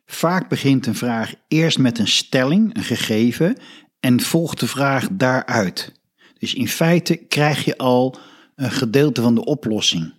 Vaak 0.06 0.50
begint 0.50 0.86
een 0.86 0.96
vraag 0.96 1.34
eerst 1.48 1.78
met 1.78 2.00
een 2.00 2.08
stelling, 2.08 2.76
een 2.76 2.84
gegeven, 2.84 3.58
en 4.00 4.22
volgt 4.22 4.60
de 4.60 4.68
vraag 4.68 5.08
daaruit. 5.12 6.03
Dus 6.44 6.54
in 6.54 6.68
feite 6.68 7.16
krijg 7.16 7.66
je 7.66 7.78
al 7.78 8.18
een 8.56 8.72
gedeelte 8.72 9.22
van 9.22 9.36
de 9.36 9.46
oplossing. 9.46 10.14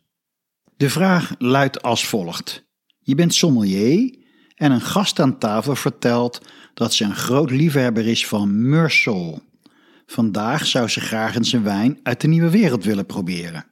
De 0.77 0.91
vraag 0.91 1.35
luidt 1.39 1.83
als 1.83 2.07
volgt: 2.07 2.65
Je 3.01 3.15
bent 3.15 3.35
sommelier 3.35 4.19
en 4.55 4.73
een 4.73 4.81
gast 4.81 5.21
aan 5.21 5.39
tafel 5.39 5.77
vertelt 5.77 6.41
dat 6.75 6.95
ze 6.95 7.05
een 7.05 7.15
groot 7.15 7.51
liefhebber 7.51 8.07
is 8.07 8.27
van 8.27 8.69
Meursault. 8.69 9.43
Vandaag 10.07 10.67
zou 10.67 10.89
ze 10.89 11.01
graag 11.01 11.35
eens 11.35 11.53
een 11.53 11.63
wijn 11.63 11.99
uit 12.03 12.21
de 12.21 12.29
nieuwe 12.29 12.51
wereld 12.51 12.85
willen 12.85 13.07
proberen. 13.07 13.67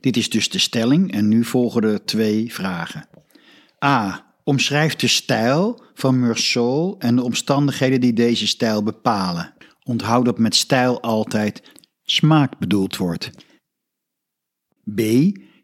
Dit 0.00 0.16
is 0.16 0.30
dus 0.30 0.48
de 0.48 0.58
stelling 0.58 1.12
en 1.12 1.28
nu 1.28 1.44
volgen 1.44 1.82
er 1.82 2.04
twee 2.04 2.54
vragen. 2.54 3.08
A. 3.84 4.26
Omschrijf 4.44 4.96
de 4.96 5.08
stijl 5.08 5.82
van 5.94 6.20
Meursault 6.20 7.02
en 7.02 7.16
de 7.16 7.22
omstandigheden 7.22 8.00
die 8.00 8.12
deze 8.12 8.46
stijl 8.46 8.82
bepalen. 8.82 9.54
Onthoud 9.84 10.24
dat 10.24 10.38
met 10.38 10.54
stijl 10.54 11.00
altijd 11.00 11.62
smaak 12.10 12.58
bedoeld 12.58 12.96
wordt. 12.96 13.30
B. 14.94 15.00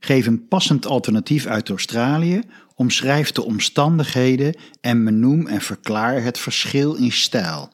Geef 0.00 0.26
een 0.26 0.48
passend 0.48 0.86
alternatief 0.86 1.46
uit 1.46 1.68
Australië, 1.68 2.40
omschrijf 2.74 3.32
de 3.32 3.44
omstandigheden 3.44 4.56
en 4.80 5.04
benoem 5.04 5.46
en 5.46 5.60
verklaar 5.60 6.22
het 6.22 6.38
verschil 6.38 6.94
in 6.94 7.12
stijl. 7.12 7.72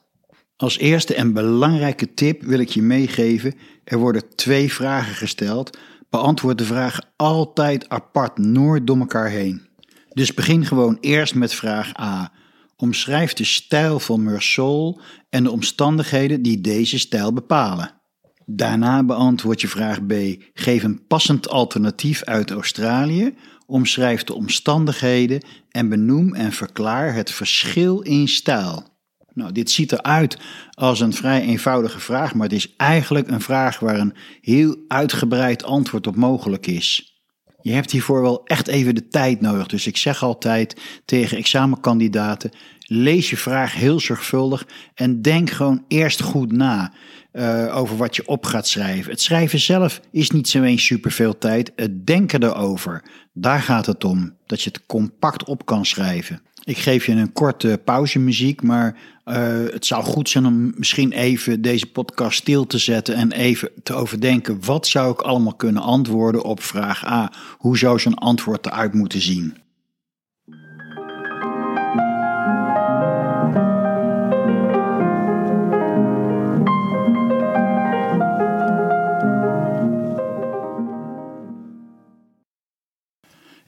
Als 0.55 0.77
eerste 0.77 1.15
en 1.15 1.33
belangrijke 1.33 2.13
tip 2.13 2.43
wil 2.43 2.59
ik 2.59 2.69
je 2.69 2.81
meegeven: 2.81 3.53
er 3.83 3.97
worden 3.97 4.35
twee 4.35 4.73
vragen 4.73 5.15
gesteld. 5.15 5.77
Beantwoord 6.09 6.57
de 6.57 6.65
vraag 6.65 6.99
altijd 7.15 7.89
apart, 7.89 8.37
nooit 8.37 8.87
door 8.87 8.97
elkaar 8.97 9.29
heen. 9.29 9.67
Dus 10.09 10.33
begin 10.33 10.65
gewoon 10.65 10.97
eerst 10.99 11.35
met 11.35 11.53
vraag 11.53 11.99
A. 11.99 12.31
Omschrijf 12.75 13.33
de 13.33 13.43
stijl 13.43 13.99
van 13.99 14.23
Meursault 14.23 15.01
en 15.29 15.43
de 15.43 15.51
omstandigheden 15.51 16.41
die 16.41 16.61
deze 16.61 16.99
stijl 16.99 17.33
bepalen. 17.33 18.01
Daarna 18.45 19.03
beantwoord 19.03 19.61
je 19.61 19.67
vraag 19.67 20.05
B. 20.05 20.13
Geef 20.53 20.83
een 20.83 21.07
passend 21.07 21.49
alternatief 21.49 22.23
uit 22.23 22.51
Australië. 22.51 23.33
Omschrijf 23.65 24.23
de 24.23 24.33
omstandigheden 24.33 25.45
en 25.69 25.89
benoem 25.89 26.33
en 26.33 26.51
verklaar 26.51 27.13
het 27.13 27.31
verschil 27.31 28.01
in 28.01 28.27
stijl. 28.27 28.91
Nou, 29.33 29.51
dit 29.51 29.71
ziet 29.71 29.91
eruit 29.91 30.37
als 30.71 30.99
een 30.99 31.13
vrij 31.13 31.41
eenvoudige 31.41 31.99
vraag, 31.99 32.33
maar 32.33 32.47
het 32.47 32.55
is 32.55 32.75
eigenlijk 32.75 33.27
een 33.27 33.41
vraag 33.41 33.79
waar 33.79 33.99
een 33.99 34.13
heel 34.41 34.77
uitgebreid 34.87 35.63
antwoord 35.63 36.07
op 36.07 36.15
mogelijk 36.15 36.67
is. 36.67 37.13
Je 37.61 37.71
hebt 37.71 37.91
hiervoor 37.91 38.21
wel 38.21 38.45
echt 38.45 38.67
even 38.67 38.95
de 38.95 39.07
tijd 39.07 39.41
nodig. 39.41 39.67
Dus 39.67 39.87
ik 39.87 39.97
zeg 39.97 40.23
altijd 40.23 40.81
tegen 41.05 41.37
examenkandidaten: 41.37 42.51
lees 42.79 43.29
je 43.29 43.37
vraag 43.37 43.73
heel 43.73 43.99
zorgvuldig 43.99 44.67
en 44.93 45.21
denk 45.21 45.49
gewoon 45.49 45.85
eerst 45.87 46.21
goed 46.21 46.51
na 46.51 46.93
uh, 47.33 47.77
over 47.77 47.97
wat 47.97 48.15
je 48.15 48.27
op 48.27 48.45
gaat 48.45 48.67
schrijven. 48.67 49.11
Het 49.11 49.21
schrijven 49.21 49.59
zelf 49.59 50.01
is 50.11 50.31
niet 50.31 50.49
zo 50.49 50.75
superveel 50.75 51.37
tijd. 51.37 51.71
Het 51.75 52.07
denken 52.07 52.43
erover, 52.43 53.03
daar 53.33 53.61
gaat 53.61 53.85
het 53.85 54.03
om. 54.03 54.33
Dat 54.45 54.61
je 54.61 54.69
het 54.69 54.85
compact 54.85 55.43
op 55.43 55.65
kan 55.65 55.85
schrijven. 55.85 56.41
Ik 56.63 56.77
geef 56.77 57.05
je 57.05 57.11
een 57.11 57.33
korte 57.33 57.81
pauzemuziek, 57.85 58.61
maar 58.61 58.97
uh, 59.25 59.35
het 59.71 59.85
zou 59.85 60.03
goed 60.03 60.29
zijn 60.29 60.45
om 60.45 60.73
misschien 60.75 61.11
even 61.11 61.61
deze 61.61 61.85
podcast 61.85 62.37
stil 62.37 62.67
te 62.67 62.77
zetten 62.77 63.15
en 63.15 63.31
even 63.31 63.69
te 63.83 63.93
overdenken. 63.93 64.65
Wat 64.65 64.87
zou 64.87 65.11
ik 65.11 65.21
allemaal 65.21 65.55
kunnen 65.55 65.81
antwoorden 65.81 66.43
op 66.43 66.63
vraag 66.63 67.05
A? 67.05 67.31
Hoe 67.57 67.77
zou 67.77 67.99
zo'n 67.99 68.15
antwoord 68.15 68.65
eruit 68.65 68.93
moeten 68.93 69.21
zien? 69.21 69.62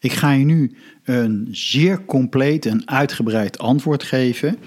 Ik 0.05 0.13
ga 0.13 0.31
je 0.31 0.45
nu 0.45 0.71
een 1.03 1.47
zeer 1.51 2.05
compleet 2.05 2.65
en 2.65 2.87
uitgebreid 2.87 3.57
antwoord 3.57 4.03
geven. 4.03 4.57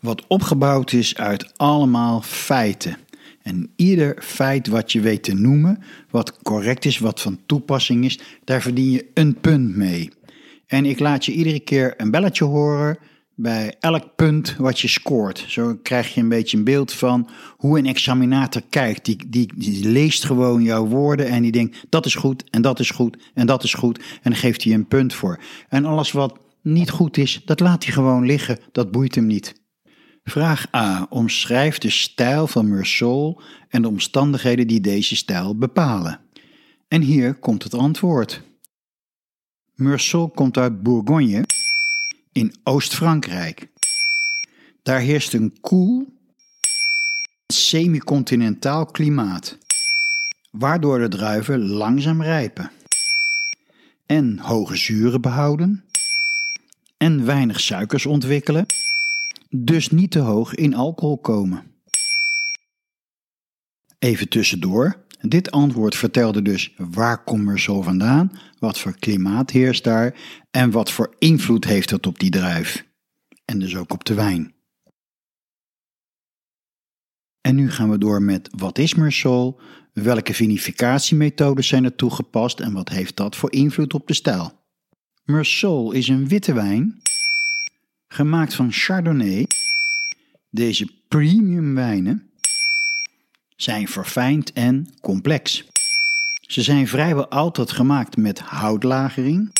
Wat 0.00 0.26
opgebouwd 0.26 0.92
is 0.92 1.16
uit 1.16 1.58
allemaal 1.58 2.22
feiten. 2.22 2.96
En 3.42 3.72
ieder 3.76 4.22
feit 4.22 4.66
wat 4.66 4.92
je 4.92 5.00
weet 5.00 5.22
te 5.22 5.34
noemen, 5.34 5.82
wat 6.10 6.42
correct 6.42 6.84
is, 6.84 6.98
wat 6.98 7.20
van 7.20 7.40
toepassing 7.46 8.04
is, 8.04 8.20
daar 8.44 8.62
verdien 8.62 8.90
je 8.90 9.06
een 9.14 9.40
punt 9.40 9.76
mee. 9.76 10.10
En 10.66 10.84
ik 10.84 10.98
laat 10.98 11.24
je 11.24 11.32
iedere 11.32 11.60
keer 11.60 11.94
een 11.96 12.10
belletje 12.10 12.44
horen 12.44 12.98
bij 13.40 13.74
elk 13.80 14.14
punt 14.16 14.56
wat 14.56 14.80
je 14.80 14.88
scoort. 14.88 15.44
Zo 15.48 15.78
krijg 15.82 16.14
je 16.14 16.20
een 16.20 16.28
beetje 16.28 16.56
een 16.56 16.64
beeld 16.64 16.92
van 16.92 17.28
hoe 17.56 17.78
een 17.78 17.86
examinator 17.86 18.62
kijkt. 18.70 19.04
Die, 19.04 19.52
die, 19.56 19.88
leest 19.88 20.24
gewoon 20.24 20.62
jouw 20.62 20.86
woorden 20.86 21.26
en 21.26 21.42
die 21.42 21.52
denkt 21.52 21.84
dat 21.88 22.06
is 22.06 22.14
goed 22.14 22.50
en 22.50 22.62
dat 22.62 22.78
is 22.78 22.90
goed 22.90 23.16
en 23.34 23.46
dat 23.46 23.62
is 23.62 23.74
goed. 23.74 23.98
En 23.98 24.30
dan 24.30 24.36
geeft 24.36 24.64
hij 24.64 24.72
een 24.72 24.88
punt 24.88 25.14
voor. 25.14 25.40
En 25.68 25.84
alles 25.84 26.12
wat 26.12 26.38
niet 26.62 26.90
goed 26.90 27.16
is, 27.16 27.42
dat 27.44 27.60
laat 27.60 27.84
hij 27.84 27.92
gewoon 27.92 28.26
liggen. 28.26 28.58
Dat 28.72 28.90
boeit 28.90 29.14
hem 29.14 29.26
niet. 29.26 29.54
Vraag 30.22 30.74
A. 30.74 31.06
Omschrijf 31.10 31.78
de 31.78 31.90
stijl 31.90 32.46
van 32.46 32.68
Meursault 32.68 33.42
en 33.68 33.82
de 33.82 33.88
omstandigheden 33.88 34.66
die 34.66 34.80
deze 34.80 35.16
stijl 35.16 35.56
bepalen. 35.56 36.20
En 36.88 37.02
hier 37.02 37.34
komt 37.34 37.62
het 37.62 37.74
antwoord. 37.74 38.42
Meursault 39.74 40.34
komt 40.34 40.56
uit 40.56 40.82
Bourgogne 40.82 41.44
in 42.32 42.54
Oost-Frankrijk. 42.64 43.68
Daar 44.82 45.00
heerst 45.00 45.32
een 45.32 45.60
koel, 45.60 46.06
semi-continentaal 47.46 48.86
klimaat, 48.86 49.58
waardoor 50.50 50.98
de 50.98 51.08
druiven 51.08 51.68
langzaam 51.68 52.22
rijpen 52.22 52.70
en 54.06 54.38
hoge 54.38 54.76
zuren 54.76 55.20
behouden 55.20 55.84
en 56.96 57.24
weinig 57.24 57.60
suikers 57.60 58.06
ontwikkelen, 58.06 58.66
dus 59.50 59.90
niet 59.90 60.10
te 60.10 60.18
hoog 60.18 60.54
in 60.54 60.74
alcohol 60.74 61.18
komen. 61.18 61.64
Even 63.98 64.28
tussendoor, 64.28 65.04
dit 65.28 65.50
antwoord 65.50 65.96
vertelde 65.96 66.42
dus 66.42 66.74
waar 66.76 67.24
kom 67.24 67.48
er 67.48 67.60
vandaan, 67.60 68.32
wat 68.58 68.78
voor 68.78 68.98
klimaat 68.98 69.50
heerst 69.50 69.84
daar 69.84 70.14
en 70.50 70.70
wat 70.70 70.90
voor 70.90 71.14
invloed 71.18 71.64
heeft 71.64 71.90
het 71.90 72.06
op 72.06 72.18
die 72.18 72.30
druif. 72.30 72.86
En 73.44 73.58
dus 73.58 73.76
ook 73.76 73.92
op 73.92 74.04
de 74.04 74.14
wijn. 74.14 74.54
En 77.40 77.54
nu 77.54 77.70
gaan 77.70 77.90
we 77.90 77.98
door 77.98 78.22
met 78.22 78.48
wat 78.56 78.78
is 78.78 78.94
Meursault, 78.94 79.60
welke 79.92 80.34
vinificatiemethodes 80.34 81.68
zijn 81.68 81.84
er 81.84 81.94
toegepast 81.94 82.60
en 82.60 82.72
wat 82.72 82.88
heeft 82.88 83.16
dat 83.16 83.36
voor 83.36 83.52
invloed 83.52 83.94
op 83.94 84.06
de 84.06 84.14
stijl. 84.14 84.52
Meursault 85.24 85.94
is 85.94 86.08
een 86.08 86.28
witte 86.28 86.52
wijn, 86.52 87.00
gemaakt 88.08 88.54
van 88.54 88.72
Chardonnay. 88.72 89.46
Deze 90.50 90.88
premium 91.08 91.74
wijnen 91.74 92.29
zijn 93.62 93.88
verfijnd 93.88 94.52
en 94.52 94.88
complex. 95.00 95.64
Ze 96.40 96.62
zijn 96.62 96.88
vrijwel 96.88 97.28
altijd 97.28 97.70
gemaakt 97.70 98.16
met 98.16 98.38
houtlagering, 98.38 99.52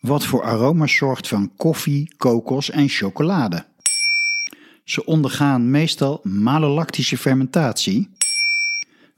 wat 0.00 0.24
voor 0.24 0.42
aroma's 0.42 0.96
zorgt 0.96 1.28
van 1.28 1.50
koffie, 1.56 2.14
kokos 2.16 2.70
en 2.70 2.88
chocolade. 2.88 3.64
Ze 4.84 5.04
ondergaan 5.04 5.70
meestal 5.70 6.20
malolactische 6.22 7.18
fermentatie, 7.18 8.08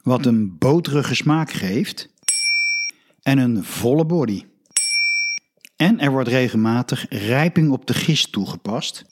wat 0.03 0.25
een 0.25 0.57
boterige 0.57 1.15
smaak 1.15 1.51
geeft, 1.51 2.09
en 3.21 3.37
een 3.37 3.63
volle 3.63 4.05
body. 4.05 4.43
En 5.75 5.99
er 5.99 6.11
wordt 6.11 6.29
regelmatig 6.29 7.05
rijping 7.09 7.71
op 7.71 7.87
de 7.87 7.93
gist 7.93 8.31
toegepast, 8.31 9.05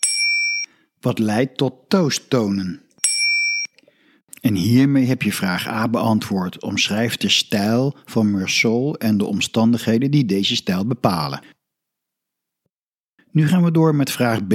wat 1.02 1.20
leidt 1.20 1.58
tot 1.58 1.74
toasttonen. 1.88 2.82
En 4.42 4.56
hiermee 4.56 5.06
heb 5.06 5.22
je 5.22 5.34
vraag 5.34 5.68
A 5.68 5.88
beantwoord. 5.88 6.64
Omschrijf 6.64 7.18
de 7.18 7.30
stijl 7.30 7.96
van 8.06 8.32
Meursault 8.32 8.98
en 8.98 9.18
de 9.18 9.26
omstandigheden 9.26 10.12
die 10.12 10.26
deze 10.26 10.56
stijl 10.56 10.86
bepalen. 10.86 11.42
Nu 13.32 13.48
gaan 13.48 13.64
we 13.64 13.72
door 13.72 13.96
met 13.96 14.12
vraag 14.12 14.48
B. 14.48 14.54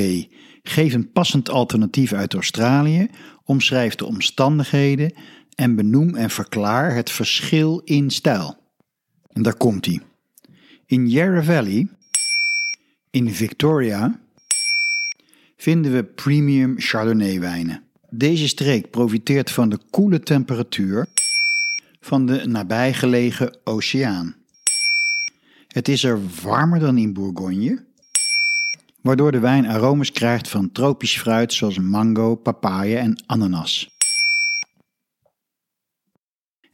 Geef 0.62 0.94
een 0.94 1.12
passend 1.12 1.50
alternatief 1.50 2.12
uit 2.12 2.34
Australië, 2.34 3.08
omschrijf 3.44 3.94
de 3.94 4.04
omstandigheden 4.04 5.14
en 5.54 5.76
benoem 5.76 6.14
en 6.14 6.30
verklaar 6.30 6.94
het 6.94 7.10
verschil 7.10 7.78
in 7.84 8.10
stijl. 8.10 8.56
En 9.28 9.42
daar 9.42 9.56
komt 9.56 9.86
hij. 9.86 10.00
In 10.86 11.08
Yarra 11.08 11.42
Valley, 11.42 11.88
in 13.10 13.34
Victoria, 13.34 14.20
vinden 15.56 15.92
we 15.92 16.04
premium 16.04 16.74
Chardonnay 16.78 17.40
wijnen. 17.40 17.82
Deze 18.14 18.48
streek 18.48 18.90
profiteert 18.90 19.50
van 19.50 19.68
de 19.68 19.78
koele 19.90 20.20
temperatuur 20.20 21.06
van 22.00 22.26
de 22.26 22.46
nabijgelegen 22.46 23.56
oceaan. 23.64 24.34
Het 25.68 25.88
is 25.88 26.04
er 26.04 26.20
warmer 26.42 26.78
dan 26.78 26.98
in 26.98 27.12
Bourgogne, 27.12 27.84
waardoor 29.00 29.32
de 29.32 29.38
wijn 29.38 29.66
aromas 29.66 30.12
krijgt 30.12 30.48
van 30.48 30.72
tropisch 30.72 31.18
fruit 31.18 31.52
zoals 31.52 31.78
mango, 31.78 32.34
papaya 32.34 32.98
en 32.98 33.22
ananas. 33.26 33.90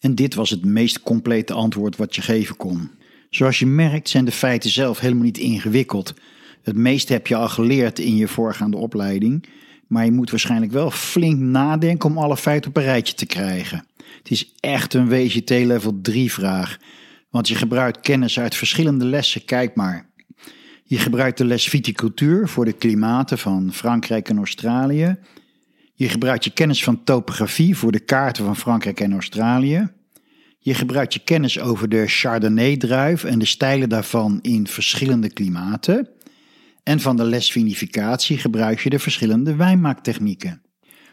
En 0.01 0.15
dit 0.15 0.35
was 0.35 0.51
het 0.51 0.65
meest 0.65 1.03
complete 1.03 1.53
antwoord 1.53 1.97
wat 1.97 2.15
je 2.15 2.23
geven 2.23 2.57
kon. 2.57 2.91
Zoals 3.31 3.59
je 3.59 3.67
merkt 3.67 4.09
zijn 4.09 4.25
de 4.25 4.33
feiten 4.33 4.71
zelf 4.71 4.99
helemaal 4.99 5.25
niet 5.25 5.39
ingewikkeld. 5.39 6.15
Het 6.63 6.77
meeste 6.77 7.13
heb 7.13 7.27
je 7.27 7.37
al 7.37 7.49
geleerd 7.49 7.99
in 7.99 8.17
je 8.17 8.29
voorgaande 8.29 8.77
opleiding, 8.77 9.49
maar 9.89 10.05
je 10.05 10.13
moet 10.13 10.31
waarschijnlijk 10.31 10.73
wel 10.73 10.91
flink 10.91 11.39
nadenken 11.39 12.11
om 12.11 12.19
alle 12.19 12.37
feiten 12.37 12.71
op 12.71 12.77
een 12.77 12.83
rijtje 12.83 13.15
te 13.15 13.27
krijgen. 13.27 13.87
Het 14.19 14.31
is 14.31 14.55
echt 14.61 14.95
een 14.95 15.09
WGT 15.09 15.51
level 15.51 15.99
3 16.03 16.33
vraag, 16.33 16.79
want 17.31 17.49
je 17.49 17.55
gebruikt 17.55 18.01
kennis 18.01 18.39
uit 18.39 18.55
verschillende 18.55 19.05
lessen, 19.05 19.45
kijk 19.45 19.75
maar. 19.75 20.09
Je 20.85 20.99
gebruikt 20.99 21.39
de 21.39 21.45
les 21.45 21.69
viticultuur 21.69 22.49
voor 22.49 22.65
de 22.65 22.73
klimaten 22.73 23.39
van 23.39 23.73
Frankrijk 23.73 24.29
en 24.29 24.37
Australië. 24.37 25.17
Je 25.95 26.09
gebruikt 26.09 26.45
je 26.45 26.51
kennis 26.51 26.85
van 26.85 27.05
topografie 27.05 27.77
voor 27.77 27.93
de 27.93 28.01
kaarten 28.01 28.45
van 28.45 28.57
Frankrijk 28.57 29.01
en 29.01 29.13
Australië. 29.13 29.89
Je 30.59 30.75
gebruikt 30.75 31.15
je 31.15 31.21
kennis 31.25 31.61
over 31.61 31.89
de 31.89 32.07
Chardonnay-druif 32.07 33.25
en 33.25 33.39
de 33.39 33.45
stijlen 33.45 33.89
daarvan 33.89 34.39
in 34.43 34.67
verschillende 34.67 35.33
klimaten. 35.33 36.09
En 36.89 37.01
van 37.01 37.17
de 37.17 37.25
les 37.25 37.51
vinificatie 37.51 38.39
gebruik 38.39 38.81
je 38.81 38.91
de 38.91 38.99
verschillende 38.99 39.57
wijnmaaktechnieken. 39.57 40.63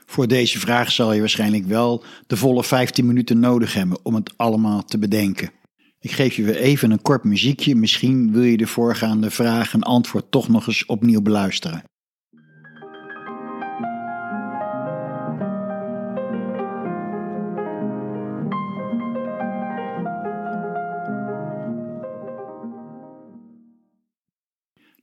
Voor 0.05 0.27
deze 0.27 0.59
vraag 0.59 0.91
zal 0.91 1.13
je 1.13 1.19
waarschijnlijk 1.19 1.65
wel 1.65 2.03
de 2.27 2.37
volle 2.37 2.63
15 2.63 3.05
minuten 3.05 3.39
nodig 3.39 3.73
hebben 3.73 3.97
om 4.03 4.15
het 4.15 4.33
allemaal 4.37 4.85
te 4.85 4.97
bedenken. 4.97 5.51
Ik 5.99 6.11
geef 6.11 6.35
je 6.35 6.43
weer 6.43 6.55
even 6.55 6.91
een 6.91 7.01
kort 7.01 7.23
muziekje. 7.23 7.75
Misschien 7.75 8.31
wil 8.31 8.43
je 8.43 8.57
de 8.57 8.67
voorgaande 8.67 9.31
vraag 9.31 9.73
en 9.73 9.81
antwoord 9.81 10.31
toch 10.31 10.47
nog 10.47 10.67
eens 10.67 10.85
opnieuw 10.85 11.21
beluisteren. 11.21 11.83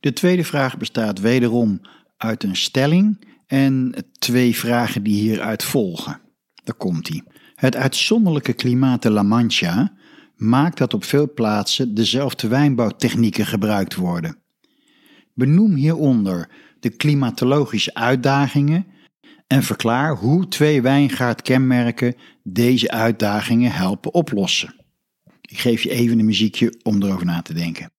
De 0.03 0.13
tweede 0.13 0.45
vraag 0.45 0.79
bestaat 0.79 1.21
wederom 1.21 1.81
uit 2.17 2.43
een 2.43 2.57
stelling 2.57 3.27
en 3.47 3.95
twee 4.19 4.57
vragen 4.57 5.03
die 5.03 5.15
hieruit 5.15 5.63
volgen. 5.63 6.21
Daar 6.65 6.75
komt 6.75 7.09
ie. 7.09 7.23
Het 7.55 7.77
uitzonderlijke 7.77 8.53
klimaat 8.53 9.03
de 9.03 9.11
La 9.11 9.23
Mancha 9.23 9.93
maakt 10.37 10.79
dat 10.79 10.95
op 10.95 11.05
veel 11.05 11.33
plaatsen 11.33 11.95
dezelfde 11.95 12.49
wijnbouwtechnieken 12.49 13.47
gebruikt 13.47 13.95
worden. 13.95 14.39
Benoem 15.35 15.75
hieronder 15.75 16.49
de 16.81 16.91
klimatologische 16.91 17.95
uitdagingen 17.95 18.87
en 19.47 19.63
verklaar 19.63 20.17
hoe 20.17 20.49
twee 20.49 20.83
wijngaardkenmerken 20.83 22.15
deze 22.43 22.91
uitdagingen 22.91 23.73
helpen 23.73 24.15
oplossen. 24.15 24.75
Ik 25.41 25.59
geef 25.59 25.83
je 25.83 25.91
even 25.91 26.19
een 26.19 26.25
muziekje 26.25 26.81
om 26.83 27.03
erover 27.03 27.27
na 27.27 27.43
te 27.43 27.55
denken. 27.55 27.91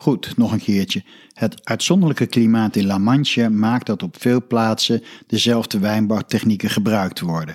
Goed, 0.00 0.36
nog 0.36 0.52
een 0.52 0.60
keertje. 0.60 1.02
Het 1.32 1.66
uitzonderlijke 1.68 2.26
klimaat 2.26 2.76
in 2.76 2.86
La 2.86 2.98
Mancha 2.98 3.48
maakt 3.48 3.86
dat 3.86 4.02
op 4.02 4.16
veel 4.20 4.46
plaatsen 4.46 5.02
dezelfde 5.26 5.78
wijnbouwtechnieken 5.78 6.70
gebruikt 6.70 7.20
worden. 7.20 7.54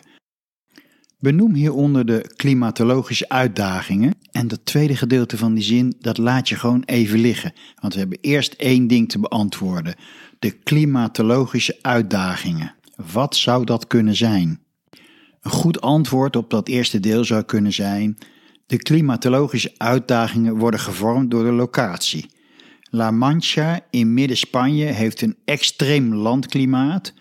Benoem 1.19 1.53
hieronder 1.53 2.05
de 2.05 2.33
klimatologische 2.35 3.29
uitdagingen. 3.29 4.13
En 4.31 4.47
dat 4.47 4.59
tweede 4.63 4.95
gedeelte 4.95 5.37
van 5.37 5.53
die 5.53 5.63
zin, 5.63 5.95
dat 5.99 6.17
laat 6.17 6.49
je 6.49 6.55
gewoon 6.55 6.83
even 6.85 7.19
liggen. 7.19 7.53
Want 7.81 7.93
we 7.93 7.99
hebben 7.99 8.17
eerst 8.21 8.53
één 8.53 8.87
ding 8.87 9.09
te 9.09 9.19
beantwoorden. 9.19 9.95
De 10.39 10.51
klimatologische 10.51 11.77
uitdagingen. 11.81 12.75
Wat 13.11 13.35
zou 13.35 13.65
dat 13.65 13.87
kunnen 13.87 14.15
zijn? 14.15 14.59
Een 15.41 15.51
goed 15.51 15.81
antwoord 15.81 16.35
op 16.35 16.49
dat 16.49 16.67
eerste 16.67 16.99
deel 16.99 17.23
zou 17.23 17.43
kunnen 17.43 17.73
zijn: 17.73 18.17
de 18.65 18.77
klimatologische 18.77 19.73
uitdagingen 19.77 20.57
worden 20.57 20.79
gevormd 20.79 21.31
door 21.31 21.43
de 21.43 21.51
locatie. 21.51 22.33
La 22.95 23.11
Mancha 23.11 23.79
in 23.89 24.13
midden-Spanje 24.13 24.85
heeft 24.85 25.21
een 25.21 25.37
extreem 25.45 26.13
landklimaat 26.13 27.13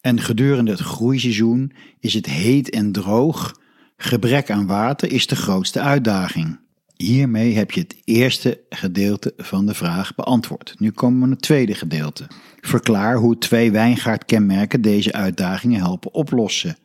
en 0.00 0.20
gedurende 0.20 0.70
het 0.70 0.80
groeiseizoen 0.80 1.72
is 2.00 2.14
het 2.14 2.26
heet 2.26 2.70
en 2.70 2.92
droog. 2.92 3.60
Gebrek 3.96 4.50
aan 4.50 4.66
water 4.66 5.12
is 5.12 5.26
de 5.26 5.36
grootste 5.36 5.80
uitdaging. 5.80 6.58
Hiermee 6.96 7.54
heb 7.54 7.70
je 7.70 7.80
het 7.80 7.96
eerste 8.04 8.60
gedeelte 8.68 9.34
van 9.36 9.66
de 9.66 9.74
vraag 9.74 10.14
beantwoord. 10.14 10.74
Nu 10.78 10.90
komen 10.90 11.20
we 11.20 11.26
naar 11.26 11.34
het 11.34 11.42
tweede 11.42 11.74
gedeelte. 11.74 12.26
Verklaar 12.60 13.16
hoe 13.16 13.38
twee 13.38 13.70
wijngaardkenmerken 13.70 14.82
deze 14.82 15.12
uitdagingen 15.12 15.80
helpen 15.80 16.14
oplossen. 16.14 16.76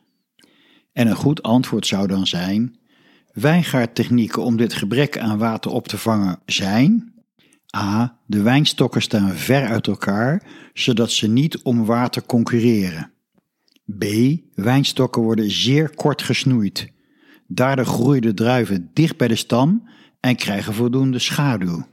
En 0.92 1.06
een 1.06 1.16
goed 1.16 1.42
antwoord 1.42 1.86
zou 1.86 2.06
dan 2.06 2.26
zijn: 2.26 2.76
wijngaardtechnieken 3.32 4.42
om 4.42 4.56
dit 4.56 4.74
gebrek 4.74 5.18
aan 5.18 5.38
water 5.38 5.70
op 5.70 5.88
te 5.88 5.98
vangen 5.98 6.38
zijn 6.46 7.14
A. 7.76 8.18
De 8.26 8.42
wijnstokken 8.42 9.02
staan 9.02 9.30
ver 9.30 9.66
uit 9.66 9.86
elkaar, 9.86 10.42
zodat 10.74 11.10
ze 11.10 11.28
niet 11.28 11.62
om 11.62 11.84
water 11.84 12.22
concurreren. 12.26 13.10
B. 13.98 14.04
Wijnstokken 14.54 15.22
worden 15.22 15.50
zeer 15.50 15.94
kort 15.94 16.22
gesnoeid. 16.22 16.92
Daardoor 17.46 17.86
groeien 17.86 18.22
de 18.22 18.34
druiven 18.34 18.90
dicht 18.92 19.16
bij 19.16 19.28
de 19.28 19.36
stam 19.36 19.88
en 20.20 20.36
krijgen 20.36 20.74
voldoende 20.74 21.18
schaduw. 21.18 21.86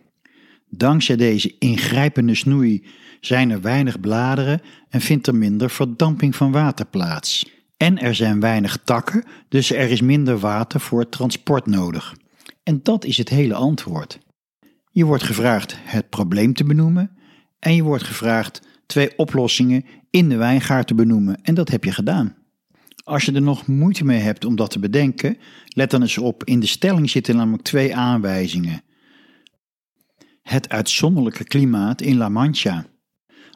Dankzij 0.70 1.16
deze 1.16 1.56
ingrijpende 1.60 2.36
snoei 2.36 2.86
zijn 3.22 3.50
er 3.50 3.62
weinig 3.62 4.00
bladeren 4.00 4.62
en 4.90 5.02
vindt 5.02 5.28
er 5.28 5.36
minder 5.36 5.70
verdamping 5.70 6.36
van 6.36 6.52
water 6.52 6.86
plaats. 6.86 7.52
En 7.78 8.00
er 8.00 8.16
zijn 8.16 8.40
weinig 8.40 8.78
takken, 8.84 9.24
dus 9.50 9.72
er 9.72 9.90
is 9.90 10.02
minder 10.02 10.38
water 10.38 10.80
voor 10.80 11.00
het 11.00 11.12
transport 11.12 11.66
nodig. 11.66 12.16
En 12.64 12.80
dat 12.84 13.06
is 13.06 13.18
het 13.18 13.30
hele 13.30 13.54
antwoord. 13.54 14.20
Je 14.96 15.06
wordt 15.06 15.24
gevraagd 15.24 15.76
het 15.80 16.10
probleem 16.10 16.54
te 16.54 16.64
benoemen 16.64 17.12
en 17.60 17.76
je 17.76 17.84
wordt 17.84 18.04
gevraagd 18.04 18.62
twee 18.86 19.18
oplossingen 19.18 19.86
in 20.10 20.30
de 20.30 20.36
wijngaard 20.36 20.88
te 20.88 20.96
benoemen 20.96 21.42
en 21.42 21.56
dat 21.56 21.70
heb 21.70 21.84
je 21.84 21.92
gedaan. 21.92 22.36
Als 23.04 23.26
je 23.26 23.32
er 23.32 23.42
nog 23.42 23.68
moeite 23.68 24.06
mee 24.06 24.20
hebt 24.20 24.46
om 24.46 24.56
dat 24.56 24.72
te 24.72 24.80
bedenken, 24.80 25.38
let 25.68 25.92
dan 25.92 26.02
eens 26.02 26.18
op, 26.18 26.44
in 26.44 26.60
de 26.60 26.66
stelling 26.66 27.10
zitten 27.10 27.36
namelijk 27.36 27.64
twee 27.64 27.96
aanwijzingen. 27.96 28.84
Het 30.42 30.70
uitzonderlijke 30.70 31.44
klimaat 31.44 32.02
in 32.02 32.18
La 32.18 32.30
Mancha. 32.30 32.86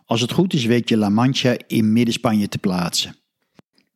Als 0.05 0.21
het 0.21 0.31
goed 0.31 0.53
is 0.53 0.65
weet 0.65 0.89
je 0.89 0.97
La 0.97 1.09
Mancha 1.09 1.55
in 1.67 1.93
Midden-Spanje 1.93 2.47
te 2.47 2.57
plaatsen. 2.57 3.15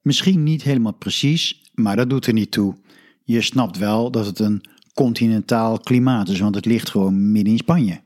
Misschien 0.02 0.44
niet 0.44 0.64
helemaal 0.64 0.94
precies, 0.94 1.72
maar 1.74 1.96
dat 1.96 2.10
doet 2.10 2.28
er 2.28 2.34
niet 2.34 2.52
toe. 2.52 2.76
Je 3.24 3.42
snapt 3.42 3.78
wel 3.78 4.12
dat 4.12 4.26
het 4.26 4.40
een 4.40 4.62
continentaal 4.94 5.80
klimaat 5.80 6.30
is, 6.30 6.40
want 6.40 6.56
het 6.56 6.66
ligt 6.66 6.90
gewoon 6.90 7.32
midden 7.32 7.54
in 7.54 7.60
Spanje. 7.60 8.02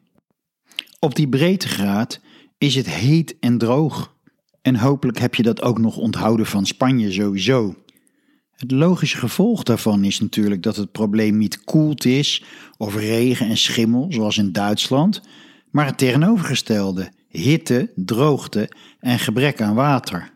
Op 1.00 1.16
die 1.16 1.30
breedtegraad 1.30 2.20
is 2.58 2.76
het 2.76 2.90
heet 2.90 3.36
en 3.40 3.58
droog. 3.58 4.14
En 4.62 4.76
hopelijk 4.76 5.20
heb 5.20 5.36
je 5.36 5.44
dat 5.44 5.62
ook 5.62 5.80
nog 5.80 5.98
onthouden 5.98 6.46
van 6.46 6.66
Spanje 6.66 7.12
sowieso. 7.12 7.76
Het 8.52 8.72
logische 8.72 9.18
gevolg 9.18 9.64
daarvan 9.64 10.04
is 10.04 10.20
natuurlijk 10.20 10.64
dat 10.64 10.76
het 10.76 10.92
probleem 10.92 11.38
niet 11.38 11.64
koelt 11.64 12.06
is 12.06 12.44
of 12.78 12.96
regen 12.96 13.48
en 13.48 13.58
schimmel, 13.58 14.08
zoals 14.10 14.38
in 14.38 14.52
Duitsland, 14.52 15.22
maar 15.72 15.86
het 15.86 15.98
tegenovergestelde: 15.98 17.12
hitte, 17.28 17.92
droogte 17.96 18.72
en 19.00 19.20
gebrek 19.20 19.62
aan 19.62 19.76
water. 19.76 20.34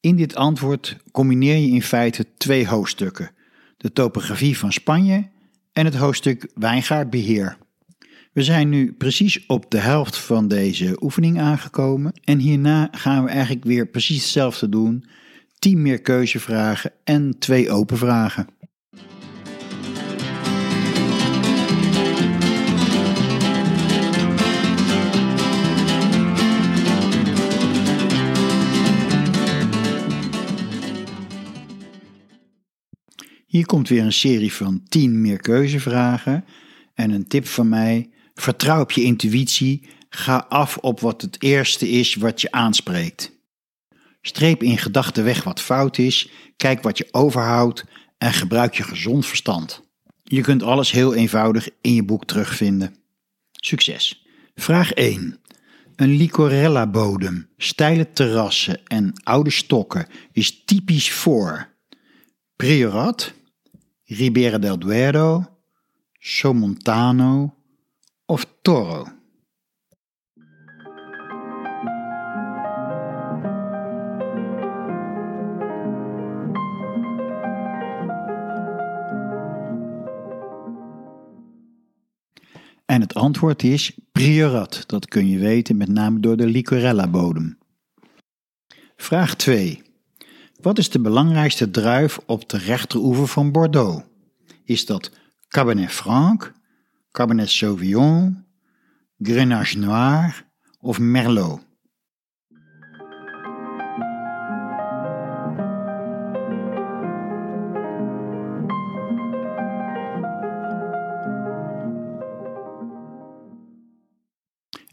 In 0.00 0.16
dit 0.16 0.34
antwoord 0.34 0.96
combineer 1.10 1.56
je 1.56 1.70
in 1.70 1.82
feite 1.82 2.26
twee 2.36 2.68
hoofdstukken: 2.68 3.30
de 3.76 3.92
topografie 3.92 4.58
van 4.58 4.72
Spanje 4.72 5.30
en 5.72 5.84
het 5.84 5.94
hoofdstuk 5.94 6.50
wijngaardbeheer. 6.54 7.56
We 8.32 8.42
zijn 8.42 8.68
nu 8.68 8.92
precies 8.92 9.46
op 9.46 9.70
de 9.70 9.78
helft 9.78 10.18
van 10.18 10.48
deze 10.48 11.02
oefening 11.02 11.40
aangekomen 11.40 12.12
en 12.24 12.38
hierna 12.38 12.88
gaan 12.90 13.24
we 13.24 13.30
eigenlijk 13.30 13.64
weer 13.64 13.86
precies 13.86 14.22
hetzelfde 14.22 14.68
doen: 14.68 15.04
10 15.58 15.82
meer 15.82 16.00
keuzevragen 16.00 16.92
en 17.04 17.38
twee 17.38 17.70
open 17.70 17.98
vragen. 17.98 18.46
Hier 33.52 33.66
komt 33.66 33.88
weer 33.88 34.02
een 34.02 34.12
serie 34.12 34.52
van 34.52 34.82
10 34.88 35.20
meer 35.20 35.38
keuzevragen. 35.38 36.44
En 36.94 37.10
een 37.10 37.26
tip 37.26 37.46
van 37.46 37.68
mij: 37.68 38.10
vertrouw 38.34 38.80
op 38.80 38.90
je 38.90 39.02
intuïtie. 39.02 39.88
Ga 40.08 40.46
af 40.48 40.76
op 40.76 41.00
wat 41.00 41.22
het 41.22 41.42
eerste 41.42 41.88
is 41.88 42.14
wat 42.14 42.40
je 42.40 42.52
aanspreekt. 42.52 43.32
Streep 44.22 44.62
in 44.62 44.78
gedachten 44.78 45.24
weg 45.24 45.44
wat 45.44 45.60
fout 45.60 45.98
is, 45.98 46.30
kijk 46.56 46.82
wat 46.82 46.98
je 46.98 47.08
overhoudt 47.10 47.84
en 48.18 48.32
gebruik 48.32 48.74
je 48.74 48.82
gezond 48.82 49.26
verstand. 49.26 49.82
Je 50.22 50.40
kunt 50.40 50.62
alles 50.62 50.90
heel 50.90 51.14
eenvoudig 51.14 51.68
in 51.80 51.94
je 51.94 52.04
boek 52.04 52.24
terugvinden. 52.24 52.94
Succes! 53.52 54.26
Vraag 54.54 54.92
1. 54.92 55.40
Een 55.96 56.16
licorella-bodem, 56.16 57.48
steile 57.56 58.12
terrassen 58.12 58.80
en 58.86 59.12
oude 59.22 59.50
stokken 59.50 60.06
is 60.32 60.64
typisch 60.64 61.12
voor 61.12 61.70
Priorat, 62.56 63.32
Ribera 64.14 64.58
del 64.58 64.78
Duero, 64.78 65.58
Somontano 66.18 67.56
of 68.26 68.46
Toro. 68.62 69.06
En 82.86 83.00
het 83.00 83.14
antwoord 83.14 83.62
is 83.62 83.98
Priorat. 84.12 84.84
Dat 84.86 85.06
kun 85.06 85.28
je 85.28 85.38
weten 85.38 85.76
met 85.76 85.88
name 85.88 86.20
door 86.20 86.36
de 86.36 86.46
Licorella-bodem. 86.46 87.58
Vraag 88.96 89.36
2. 89.36 89.82
Wat 90.62 90.78
is 90.78 90.90
de 90.90 91.00
belangrijkste 91.00 91.70
druif 91.70 92.18
op 92.26 92.48
de 92.48 92.58
rechteroever 92.58 93.26
van 93.26 93.52
Bordeaux? 93.52 94.04
Is 94.64 94.86
dat 94.86 95.10
Cabernet 95.48 95.90
Franc, 95.90 96.52
Cabernet 97.10 97.50
Sauvignon, 97.50 98.44
Grenache 99.18 99.78
Noir 99.78 100.46
of 100.80 100.98
Merlot? 100.98 101.60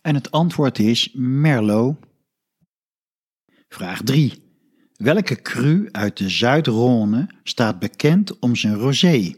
En 0.02 0.16
het 0.16 0.32
antwoord 0.32 0.80
is 0.80 1.10
Merlot. 1.14 1.96
Vraag 3.68 4.02
3. 4.02 4.49
Welke 5.00 5.42
cru 5.42 5.90
uit 5.92 6.18
de 6.18 6.30
Zuid-Rhône 6.30 7.28
staat 7.44 7.80
bekend 7.80 8.40
om 8.40 8.56
zijn 8.56 8.76
rosé? 8.76 9.36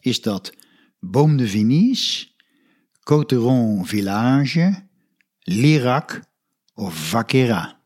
Is 0.00 0.20
dat 0.20 0.52
Baume 1.00 1.36
de 1.36 1.48
Venise, 1.48 2.26
Coteron 3.02 3.86
Village, 3.86 4.86
Lirac 5.38 6.20
of 6.74 7.08
Vaquera? 7.08 7.80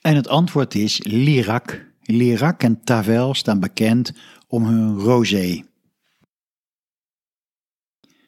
En 0.00 0.16
het 0.16 0.28
antwoord 0.28 0.74
is 0.74 1.00
Lirac. 1.02 1.93
Lirac 2.06 2.62
en 2.62 2.84
Tavel 2.84 3.34
staan 3.34 3.60
bekend 3.60 4.12
om 4.46 4.64
hun 4.64 4.98
rosé. 4.98 5.64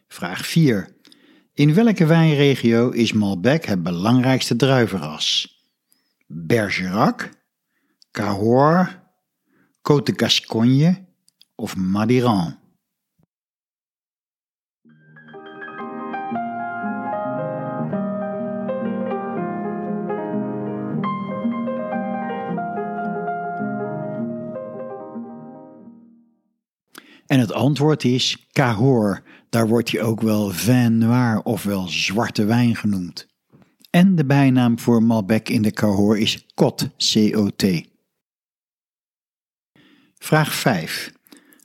Vraag 0.08 0.46
4. 0.46 0.94
In 1.54 1.74
welke 1.74 2.06
wijnregio 2.06 2.90
is 2.90 3.12
Malbec 3.12 3.64
het 3.64 3.82
belangrijkste 3.82 4.56
druivenras? 4.56 5.56
Bergerac, 6.26 7.30
Cahors, 8.10 8.96
Côte 9.82 10.02
de 10.02 10.12
Gascogne 10.16 11.06
of 11.54 11.76
Madiran? 11.76 12.65
En 27.26 27.40
het 27.40 27.52
antwoord 27.52 28.04
is 28.04 28.46
Cahors. 28.52 29.20
Daar 29.48 29.68
wordt 29.68 29.90
hij 29.90 30.02
ook 30.02 30.20
wel 30.20 30.50
vin 30.50 30.98
noir 30.98 31.42
ofwel 31.42 31.88
zwarte 31.88 32.44
wijn 32.44 32.76
genoemd. 32.76 33.26
En 33.90 34.14
de 34.14 34.24
bijnaam 34.24 34.78
voor 34.78 35.02
Malbec 35.02 35.48
in 35.48 35.62
de 35.62 35.70
Cahors 35.70 36.20
is 36.20 36.46
Cot, 36.54 36.88
C-O-T. 36.96 37.64
Vraag 40.18 40.54
5. 40.54 41.12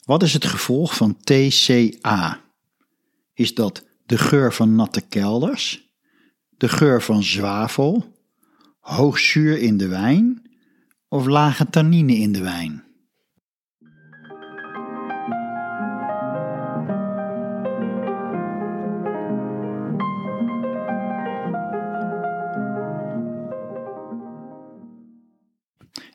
Wat 0.03 0.23
is 0.23 0.33
het 0.33 0.45
gevolg 0.45 0.95
van 0.95 1.17
TCA? 1.17 2.41
Is 3.33 3.53
dat 3.53 3.85
de 4.05 4.17
geur 4.17 4.53
van 4.53 4.75
natte 4.75 5.01
kelders, 5.01 5.89
de 6.49 6.69
geur 6.69 7.01
van 7.01 7.23
zwavel, 7.23 8.15
hoog 8.79 9.19
zuur 9.19 9.57
in 9.57 9.77
de 9.77 9.87
wijn 9.87 10.41
of 11.07 11.25
lage 11.25 11.69
tannine 11.69 12.15
in 12.15 12.31
de 12.31 12.41
wijn? 12.41 12.90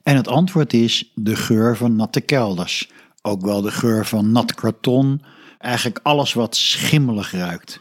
En 0.07 0.17
het 0.17 0.29
antwoord 0.29 0.73
is 0.73 1.13
de 1.15 1.37
geur 1.37 1.77
van 1.77 1.97
natte 1.97 2.21
kelders. 2.21 2.91
Ook 3.23 3.41
wel 3.41 3.61
de 3.61 3.71
geur 3.71 4.07
van 4.07 4.33
nat 4.33 4.55
karton. 4.55 5.23
Eigenlijk 5.59 6.01
alles 6.03 6.33
wat 6.33 6.57
schimmelig 6.57 7.31
ruikt. 7.31 7.79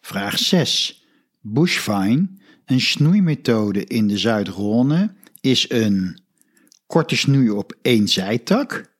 Vraag 0.00 0.38
6. 0.38 1.04
Bushfine, 1.40 2.28
een 2.64 2.80
snoeimethode 2.80 3.84
in 3.84 4.06
de 4.06 4.18
Zuid-Rhône, 4.18 5.12
is 5.40 5.70
een 5.70 6.22
korte 6.86 7.16
snoei 7.16 7.50
op 7.50 7.78
één 7.82 8.08
zijtak, 8.08 8.94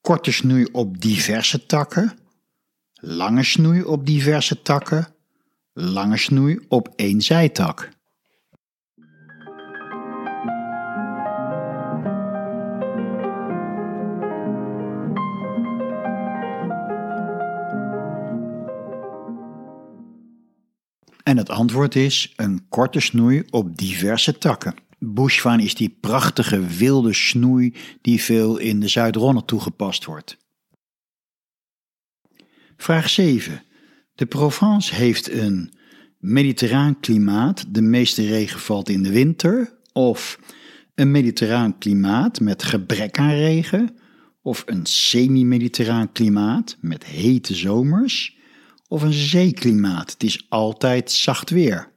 korte 0.00 0.32
snoei 0.32 0.64
op 0.72 1.00
diverse 1.00 1.66
takken, 1.66 2.18
lange 2.92 3.44
snoei 3.44 3.82
op 3.82 4.06
diverse 4.06 4.62
takken, 4.62 5.14
lange 5.72 6.16
snoei 6.16 6.58
op 6.68 6.92
één 6.96 7.20
zijtak. 7.20 7.96
En 21.28 21.36
het 21.36 21.50
antwoord 21.50 21.94
is 21.94 22.32
een 22.36 22.68
korte 22.68 23.00
snoei 23.00 23.42
op 23.50 23.78
diverse 23.78 24.38
takken. 24.38 24.74
Bushvine 24.98 25.62
is 25.62 25.74
die 25.74 25.96
prachtige 26.00 26.66
wilde 26.66 27.12
snoei 27.12 27.74
die 28.00 28.22
veel 28.22 28.58
in 28.58 28.80
de 28.80 28.88
Zuid-Ronne 28.88 29.44
toegepast 29.44 30.04
wordt. 30.04 30.36
Vraag 32.76 33.10
7. 33.10 33.62
De 34.14 34.26
Provence 34.26 34.94
heeft 34.94 35.30
een 35.30 35.72
mediterraan 36.18 37.00
klimaat, 37.00 37.64
de 37.74 37.82
meeste 37.82 38.26
regen 38.26 38.60
valt 38.60 38.88
in 38.88 39.02
de 39.02 39.10
winter, 39.10 39.78
of 39.92 40.38
een 40.94 41.10
mediterraan 41.10 41.78
klimaat 41.78 42.40
met 42.40 42.62
gebrek 42.62 43.18
aan 43.18 43.34
regen, 43.34 43.96
of 44.42 44.62
een 44.66 44.86
semi-mediterraan 44.86 46.12
klimaat 46.12 46.76
met 46.80 47.04
hete 47.04 47.54
zomers, 47.54 48.37
of 48.88 49.02
een 49.02 49.12
zeeklimaat? 49.12 50.10
Het 50.10 50.22
is 50.22 50.46
altijd 50.48 51.10
zacht 51.10 51.50
weer. 51.50 51.92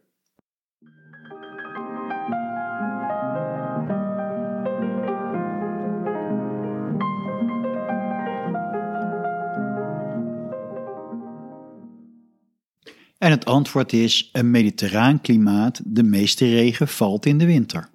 En 13.17 13.31
het 13.31 13.45
antwoord 13.45 13.93
is 13.93 14.29
een 14.31 14.51
mediterraan 14.51 15.21
klimaat, 15.21 15.81
de 15.85 16.03
meeste 16.03 16.49
regen 16.49 16.87
valt 16.87 17.25
in 17.25 17.37
de 17.37 17.45
winter. 17.45 17.89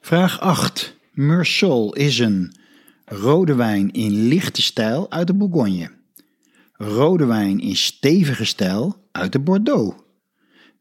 Vraag 0.00 0.40
8. 0.40 0.96
Meursault 1.12 1.96
is 1.96 2.18
een 2.18 2.54
rode 3.04 3.54
wijn 3.54 3.90
in 3.90 4.28
lichte 4.28 4.62
stijl 4.62 5.10
uit 5.10 5.26
de 5.26 5.34
Bourgogne. 5.34 5.97
Rode 6.80 7.26
wijn 7.26 7.60
in 7.60 7.76
stevige 7.76 8.44
stijl 8.44 9.08
uit 9.12 9.32
de 9.32 9.40
Bordeaux. 9.40 9.96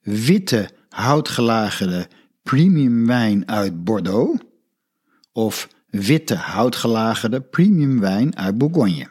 Witte 0.01 0.69
houtgelagerde 0.89 2.07
premium 2.43 3.07
wijn 3.07 3.47
uit 3.47 3.83
Bordeaux. 3.83 4.43
Of 5.31 5.67
witte 5.89 6.35
houtgelagerde 6.35 7.41
premium 7.41 7.99
wijn 7.99 8.37
uit 8.37 8.57
Bourgogne. 8.57 9.07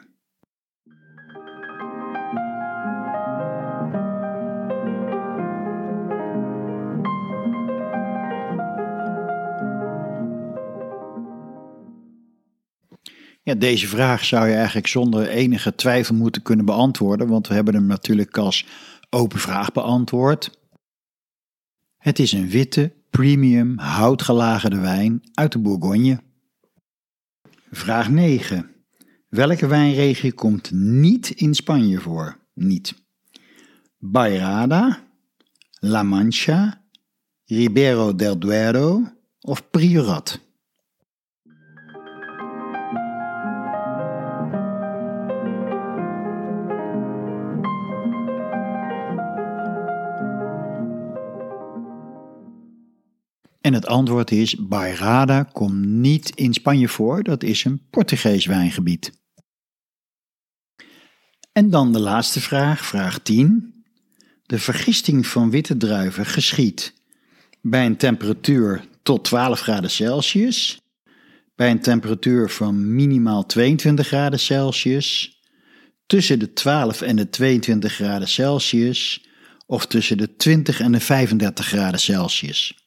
Ja, 13.47 13.55
deze 13.55 13.87
vraag 13.87 14.25
zou 14.25 14.47
je 14.47 14.55
eigenlijk 14.55 14.87
zonder 14.87 15.27
enige 15.27 15.75
twijfel 15.75 16.15
moeten 16.15 16.41
kunnen 16.41 16.65
beantwoorden, 16.65 17.27
want 17.27 17.47
we 17.47 17.53
hebben 17.53 17.73
hem 17.73 17.85
natuurlijk 17.85 18.37
als 18.37 18.65
open 19.09 19.39
vraag 19.39 19.71
beantwoord. 19.71 20.59
Het 21.97 22.19
is 22.19 22.31
een 22.31 22.49
witte, 22.49 22.93
premium, 23.09 23.77
houtgelagerde 23.77 24.79
wijn 24.79 25.21
uit 25.33 25.51
de 25.51 25.59
Bourgogne. 25.59 26.19
Vraag 27.71 28.09
9. 28.09 28.69
Welke 29.29 29.67
wijnregio 29.67 30.31
komt 30.35 30.71
niet 30.71 31.29
in 31.29 31.53
Spanje 31.53 31.99
voor? 31.99 32.37
Niet. 32.53 33.03
Bayrada, 33.97 34.99
La 35.79 36.03
Mancha, 36.03 36.83
Ribero 37.45 38.15
del 38.15 38.39
Duero 38.39 39.03
of 39.39 39.69
Priorat? 39.69 40.46
En 53.67 53.73
het 53.73 53.87
antwoord 53.87 54.31
is: 54.31 54.55
Bairrada 54.55 55.43
komt 55.43 55.85
niet 55.85 56.31
in 56.35 56.53
Spanje 56.53 56.87
voor, 56.87 57.23
dat 57.23 57.43
is 57.43 57.63
een 57.63 57.81
Portugees 57.89 58.45
wijngebied. 58.45 59.11
En 61.51 61.69
dan 61.69 61.93
de 61.93 61.99
laatste 61.99 62.41
vraag, 62.41 62.85
vraag 62.85 63.19
10. 63.19 63.83
De 64.45 64.59
vergisting 64.59 65.27
van 65.27 65.49
witte 65.49 65.77
druiven 65.77 66.25
geschiet 66.25 66.93
bij 67.61 67.85
een 67.85 67.97
temperatuur 67.97 68.87
tot 69.03 69.23
12 69.23 69.59
graden 69.59 69.91
Celsius, 69.91 70.81
bij 71.55 71.71
een 71.71 71.81
temperatuur 71.81 72.49
van 72.49 72.95
minimaal 72.95 73.45
22 73.45 74.07
graden 74.07 74.39
Celsius, 74.39 75.41
tussen 76.05 76.39
de 76.39 76.53
12 76.53 77.01
en 77.01 77.15
de 77.15 77.29
22 77.29 77.93
graden 77.93 78.27
Celsius 78.27 79.25
of 79.65 79.85
tussen 79.85 80.17
de 80.17 80.35
20 80.35 80.79
en 80.79 80.91
de 80.91 80.99
35 80.99 81.65
graden 81.65 81.99
Celsius. 81.99 82.86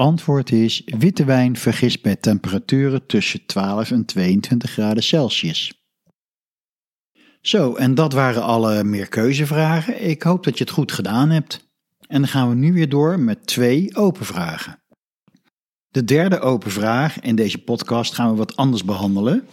Antwoord 0.00 0.52
is 0.52 0.82
witte 0.84 1.24
wijn 1.24 1.56
vergist 1.56 2.02
bij 2.02 2.16
temperaturen 2.16 3.06
tussen 3.06 3.46
12 3.46 3.90
en 3.90 4.04
22 4.04 4.70
graden 4.70 5.02
Celsius. 5.02 5.72
Zo, 7.40 7.74
en 7.74 7.94
dat 7.94 8.12
waren 8.12 8.42
alle 8.42 8.84
meerkeuzevragen. 8.84 10.08
Ik 10.08 10.22
hoop 10.22 10.44
dat 10.44 10.58
je 10.58 10.64
het 10.64 10.72
goed 10.72 10.92
gedaan 10.92 11.30
hebt. 11.30 11.68
En 12.06 12.20
dan 12.20 12.30
gaan 12.30 12.48
we 12.48 12.54
nu 12.54 12.72
weer 12.72 12.88
door 12.88 13.18
met 13.18 13.46
twee 13.46 13.96
open 13.96 14.26
vragen. 14.26 14.82
De 15.88 16.04
derde 16.04 16.40
open 16.40 16.70
vraag 16.70 17.20
in 17.20 17.36
deze 17.36 17.58
podcast 17.58 18.14
gaan 18.14 18.30
we 18.30 18.36
wat 18.36 18.56
anders 18.56 18.84
behandelen. 18.84 19.48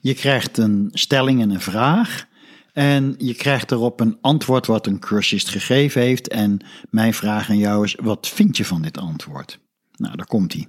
Je 0.00 0.14
krijgt 0.14 0.58
een 0.58 0.88
stelling 0.92 1.40
en 1.40 1.50
een 1.50 1.60
vraag. 1.60 2.26
En 2.72 3.14
je 3.18 3.34
krijgt 3.34 3.70
erop 3.70 4.00
een 4.00 4.18
antwoord 4.20 4.66
wat 4.66 4.86
een 4.86 4.98
cursist 4.98 5.48
gegeven 5.48 6.00
heeft. 6.00 6.28
En 6.28 6.66
mijn 6.90 7.14
vraag 7.14 7.50
aan 7.50 7.58
jou 7.58 7.84
is: 7.84 7.94
wat 8.02 8.28
vind 8.28 8.56
je 8.56 8.64
van 8.64 8.82
dit 8.82 8.98
antwoord? 8.98 9.62
Nou, 9.96 10.16
daar 10.16 10.26
komt 10.26 10.52
hij. 10.52 10.68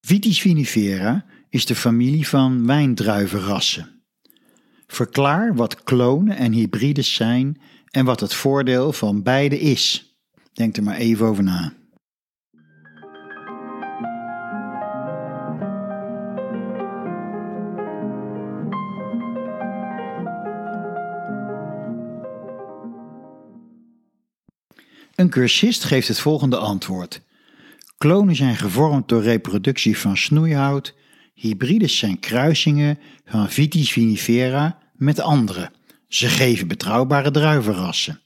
Vitis 0.00 0.40
vinifera 0.40 1.24
is 1.48 1.66
de 1.66 1.74
familie 1.74 2.28
van 2.28 2.66
wijndruivenrassen. 2.66 4.02
Verklaar 4.86 5.54
wat 5.54 5.82
klonen 5.82 6.36
en 6.36 6.52
hybrides 6.52 7.14
zijn 7.14 7.60
en 7.90 8.04
wat 8.04 8.20
het 8.20 8.34
voordeel 8.34 8.92
van 8.92 9.22
beide 9.22 9.60
is. 9.60 10.14
Denk 10.52 10.76
er 10.76 10.82
maar 10.82 10.96
even 10.96 11.26
over 11.26 11.42
na. 11.42 11.72
Een 25.14 25.30
cursist 25.30 25.84
geeft 25.84 26.08
het 26.08 26.18
volgende 26.18 26.56
antwoord. 26.56 27.20
Klonen 28.02 28.36
zijn 28.36 28.56
gevormd 28.56 29.08
door 29.08 29.22
reproductie 29.22 29.98
van 29.98 30.16
snoeihout, 30.16 30.94
hybrides 31.34 31.98
zijn 31.98 32.20
kruisingen 32.20 32.98
van 33.24 33.50
Vitis 33.50 33.92
vinifera 33.92 34.78
met 34.96 35.20
andere. 35.20 35.70
Ze 36.08 36.28
geven 36.28 36.68
betrouwbare 36.68 37.30
druivenrassen. 37.30 38.20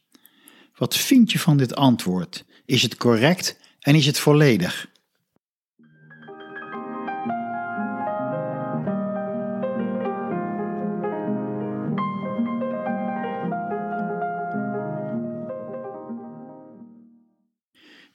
Wat 0.76 0.96
vind 0.96 1.32
je 1.32 1.38
van 1.38 1.56
dit 1.56 1.74
antwoord? 1.74 2.44
Is 2.64 2.82
het 2.82 2.96
correct 2.96 3.58
en 3.80 3.94
is 3.94 4.06
het 4.06 4.18
volledig? 4.18 4.88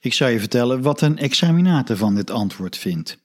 Ik 0.02 0.12
zou 0.12 0.30
je 0.30 0.38
vertellen 0.38 0.82
wat 0.82 1.00
een 1.00 1.18
examinator 1.18 1.96
van 1.96 2.14
dit 2.14 2.30
antwoord 2.30 2.76
vindt. 2.76 3.18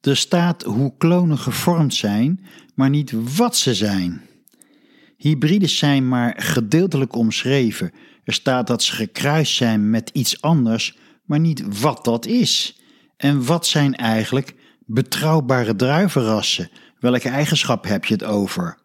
Er 0.00 0.16
staat 0.16 0.62
hoe 0.62 0.94
klonen 0.98 1.38
gevormd 1.38 1.94
zijn, 1.94 2.46
maar 2.74 2.90
niet 2.90 3.36
wat 3.36 3.56
ze 3.56 3.74
zijn. 3.74 4.22
Hybrides 5.16 5.78
zijn 5.78 6.08
maar 6.08 6.34
gedeeltelijk 6.36 7.14
omschreven. 7.14 7.92
Er 8.24 8.32
staat 8.32 8.66
dat 8.66 8.82
ze 8.82 8.94
gekruist 8.94 9.54
zijn 9.54 9.90
met 9.90 10.10
iets 10.12 10.42
anders, 10.42 10.98
maar 11.24 11.40
niet 11.40 11.80
wat 11.80 12.04
dat 12.04 12.26
is. 12.26 12.80
En 13.16 13.44
wat 13.44 13.66
zijn 13.66 13.94
eigenlijk 13.94 14.54
betrouwbare 14.86 15.76
druivenrassen? 15.76 16.70
Welke 16.98 17.28
eigenschappen 17.28 17.90
heb 17.90 18.04
je 18.04 18.14
het 18.14 18.24
over? 18.24 18.78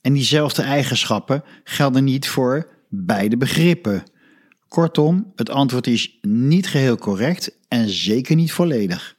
En 0.00 0.12
diezelfde 0.12 0.62
eigenschappen 0.62 1.44
gelden 1.64 2.04
niet 2.04 2.28
voor 2.28 2.68
beide 2.88 3.36
begrippen. 3.36 4.02
Kortom, 4.70 5.32
het 5.36 5.50
antwoord 5.50 5.86
is 5.86 6.18
niet 6.22 6.68
geheel 6.68 6.96
correct 6.96 7.58
en 7.68 7.88
zeker 7.88 8.36
niet 8.36 8.52
volledig. 8.52 9.16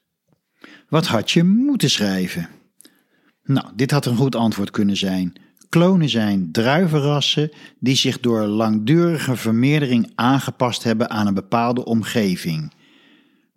Wat 0.90 1.08
had 1.08 1.32
je 1.32 1.44
moeten 1.44 1.90
schrijven? 1.90 2.50
Nou, 3.44 3.68
dit 3.76 3.92
had 3.92 4.06
een 4.06 4.16
goed 4.16 4.36
antwoord 4.36 4.72
kunnen 4.72 4.98
zijn. 4.98 5.34
Klonen 5.70 6.10
zijn 6.10 6.52
druivenrassen 6.52 7.52
die 7.80 7.96
zich 7.96 8.20
door 8.20 8.46
langdurige 8.46 9.36
vermeerdering 9.36 10.12
aangepast 10.16 10.84
hebben 10.84 11.10
aan 11.10 11.28
een 11.28 11.34
bepaalde 11.34 11.86
omgeving. 11.86 12.74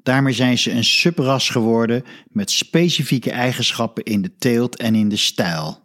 Daarmee 0.02 0.34
zijn 0.34 0.58
ze 0.58 0.70
een 0.70 0.84
subras 0.84 1.48
geworden 1.48 2.02
met 2.28 2.50
specifieke 2.50 3.30
eigenschappen 3.30 4.04
in 4.04 4.22
de 4.22 4.32
teelt 4.38 4.76
en 4.76 4.94
in 4.94 5.08
de 5.08 5.16
stijl. 5.16 5.78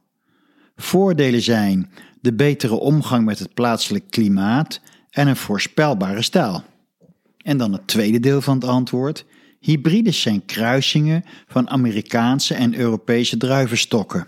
Voordelen 0.76 1.41
zijn 1.41 1.91
de 2.22 2.34
betere 2.34 2.76
omgang 2.76 3.26
met 3.26 3.39
het 3.39 3.53
plaatselijk 3.53 4.10
klimaat 4.10 4.82
en 5.20 5.28
een 5.28 5.36
voorspelbare 5.36 6.22
stijl. 6.22 6.63
En 7.38 7.57
dan 7.57 7.74
het 7.74 7.88
tweede 7.88 8.20
deel 8.20 8.41
van 8.41 8.55
het 8.55 8.63
antwoord. 8.63 9.26
Hybrides 9.59 10.22
zijn 10.22 10.45
kruisingen 10.45 11.24
van 11.47 11.70
Amerikaanse 11.70 12.53
en 12.53 12.76
Europese 12.76 13.38
druivenstokken. 13.38 14.28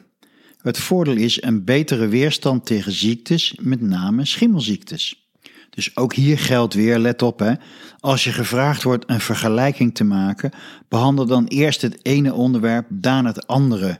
Het 0.57 0.77
voordeel 0.77 1.15
is 1.15 1.41
een 1.41 1.63
betere 1.63 2.07
weerstand 2.07 2.65
tegen 2.65 2.91
ziektes, 2.91 3.57
met 3.61 3.81
name 3.81 4.25
schimmelziektes. 4.25 5.29
Dus 5.69 5.97
ook 5.97 6.13
hier 6.13 6.39
geldt 6.39 6.73
weer, 6.73 6.99
let 6.99 7.21
op 7.21 7.39
hè, 7.39 7.53
als 7.99 8.23
je 8.23 8.31
gevraagd 8.31 8.83
wordt 8.83 9.09
een 9.09 9.21
vergelijking 9.21 9.95
te 9.95 10.03
maken, 10.03 10.51
behandel 10.87 11.25
dan 11.25 11.45
eerst 11.45 11.81
het 11.81 11.99
ene 12.05 12.33
onderwerp, 12.33 12.85
daarna 12.89 13.29
het 13.29 13.47
andere. 13.47 13.99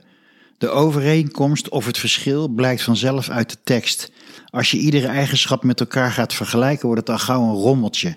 De 0.58 0.68
overeenkomst 0.68 1.68
of 1.68 1.86
het 1.86 1.98
verschil 1.98 2.48
blijkt 2.48 2.82
vanzelf 2.82 3.28
uit 3.28 3.50
de 3.50 3.58
tekst. 3.64 4.12
Als 4.52 4.70
je 4.70 4.78
iedere 4.78 5.06
eigenschap 5.06 5.64
met 5.64 5.80
elkaar 5.80 6.10
gaat 6.10 6.34
vergelijken, 6.34 6.86
wordt 6.86 7.00
het 7.00 7.10
al 7.10 7.24
gauw 7.24 7.42
een 7.42 7.60
rommeltje. 7.62 8.16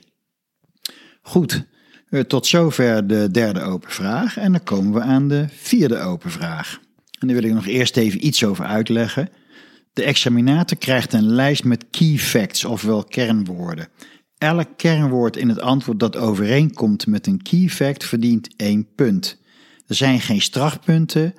Goed, 1.22 1.66
eh, 2.10 2.20
tot 2.20 2.48
zover 2.48 3.08
de 3.08 3.32
derde 3.32 3.62
open 3.62 3.92
vraag 3.92 4.38
en 4.38 4.52
dan 4.52 4.64
komen 4.64 4.94
we 4.94 5.02
aan 5.02 5.28
de 5.28 5.46
vierde 5.50 6.00
open 6.00 6.32
vraag. 6.32 6.80
En 7.20 7.28
daar 7.28 7.36
wil 7.36 7.50
ik 7.50 7.54
nog 7.54 7.66
eerst 7.66 7.98
even 7.98 8.26
iets 8.26 8.44
over 8.44 8.66
uitleggen. 8.66 9.30
De 9.94 10.04
examinator 10.04 10.78
krijgt 10.78 11.14
een 11.14 11.26
lijst 11.26 11.64
met 11.64 11.86
key 11.92 12.18
facts, 12.18 12.66
ofwel 12.66 13.04
kernwoorden. 13.04 13.88
Elk 14.38 14.68
kernwoord 14.78 15.38
in 15.38 15.50
het 15.50 15.60
antwoord 15.60 16.00
dat 16.00 16.18
overeenkomt 16.18 17.08
met 17.08 17.28
een 17.28 17.42
key 17.42 17.68
fact 17.70 18.06
verdient 18.06 18.50
één 18.56 18.88
punt. 18.96 19.42
Er 19.88 19.96
zijn 19.96 20.22
geen 20.22 20.42
strafpunten 20.42 21.34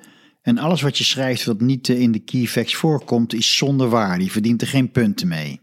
en 0.47 0.57
alles 0.57 0.81
wat 0.81 0.97
je 0.97 1.03
schrijft 1.03 1.45
wat 1.45 1.61
niet 1.61 1.87
in 1.87 2.11
de 2.11 2.19
key 2.19 2.45
facts 2.45 2.75
voorkomt 2.75 3.33
is 3.33 3.57
zonder 3.57 3.89
waar, 3.89 4.17
die 4.17 4.31
verdient 4.31 4.61
er 4.61 4.67
geen 4.67 4.91
punten 4.91 5.27
mee. 5.27 5.59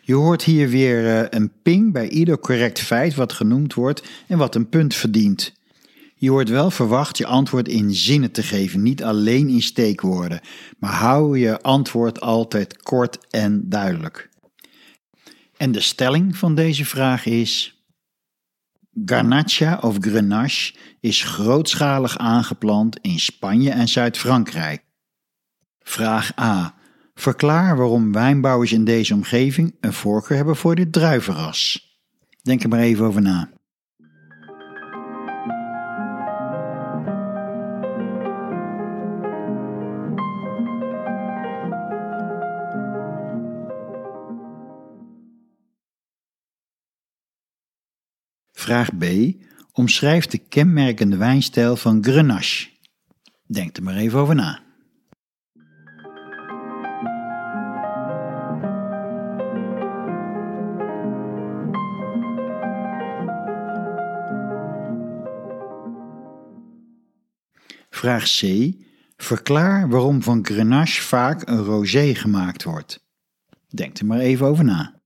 Je 0.00 0.14
hoort 0.14 0.42
hier 0.42 0.68
weer 0.68 1.06
eh, 1.06 1.26
een 1.30 1.52
ping 1.62 1.92
bij 1.92 2.08
ieder 2.08 2.38
correct 2.38 2.80
feit 2.80 3.14
wat 3.14 3.32
genoemd 3.32 3.74
wordt 3.74 4.02
en 4.26 4.38
wat 4.38 4.54
een 4.54 4.68
punt 4.68 4.94
verdient. 4.94 5.52
Je 6.14 6.30
wordt 6.30 6.48
wel 6.48 6.70
verwacht 6.70 7.18
je 7.18 7.26
antwoord 7.26 7.68
in 7.68 7.94
zinnen 7.94 8.30
te 8.30 8.42
geven, 8.42 8.82
niet 8.82 9.02
alleen 9.02 9.48
in 9.48 9.62
steekwoorden, 9.62 10.40
maar 10.78 10.94
hou 10.94 11.38
je 11.38 11.60
antwoord 11.60 12.20
altijd 12.20 12.82
kort 12.82 13.18
en 13.30 13.68
duidelijk. 13.68 14.28
En 15.56 15.72
de 15.72 15.80
stelling 15.80 16.36
van 16.36 16.54
deze 16.54 16.84
vraag 16.84 17.26
is: 17.26 17.71
Garnacha 18.94 19.78
of 19.80 19.96
Grenache 20.00 20.74
is 21.00 21.22
grootschalig 21.22 22.18
aangeplant 22.18 22.98
in 23.00 23.18
Spanje 23.18 23.70
en 23.70 23.88
Zuid-Frankrijk. 23.88 24.84
Vraag 25.78 26.38
A. 26.38 26.74
Verklaar 27.14 27.76
waarom 27.76 28.12
wijnbouwers 28.12 28.72
in 28.72 28.84
deze 28.84 29.14
omgeving 29.14 29.76
een 29.80 29.92
voorkeur 29.92 30.36
hebben 30.36 30.56
voor 30.56 30.74
dit 30.74 30.92
druivenras. 30.92 31.90
Denk 32.42 32.62
er 32.62 32.68
maar 32.68 32.78
even 32.78 33.06
over 33.06 33.22
na. 33.22 33.50
Vraag 48.62 48.98
B. 48.98 49.04
Omschrijf 49.72 50.26
de 50.26 50.38
kenmerkende 50.38 51.16
wijnstijl 51.16 51.76
van 51.76 52.04
Grenache. 52.04 52.68
Denk 53.46 53.76
er 53.76 53.82
maar 53.82 53.96
even 53.96 54.18
over 54.18 54.34
na. 54.34 54.62
Vraag 67.90 68.24
C. 68.24 68.72
Verklaar 69.16 69.88
waarom 69.88 70.22
van 70.22 70.44
Grenache 70.46 71.02
vaak 71.02 71.48
een 71.48 71.62
rosé 71.64 72.14
gemaakt 72.14 72.62
wordt. 72.62 73.06
Denk 73.68 73.98
er 73.98 74.06
maar 74.06 74.18
even 74.18 74.46
over 74.46 74.64
na. 74.64 75.01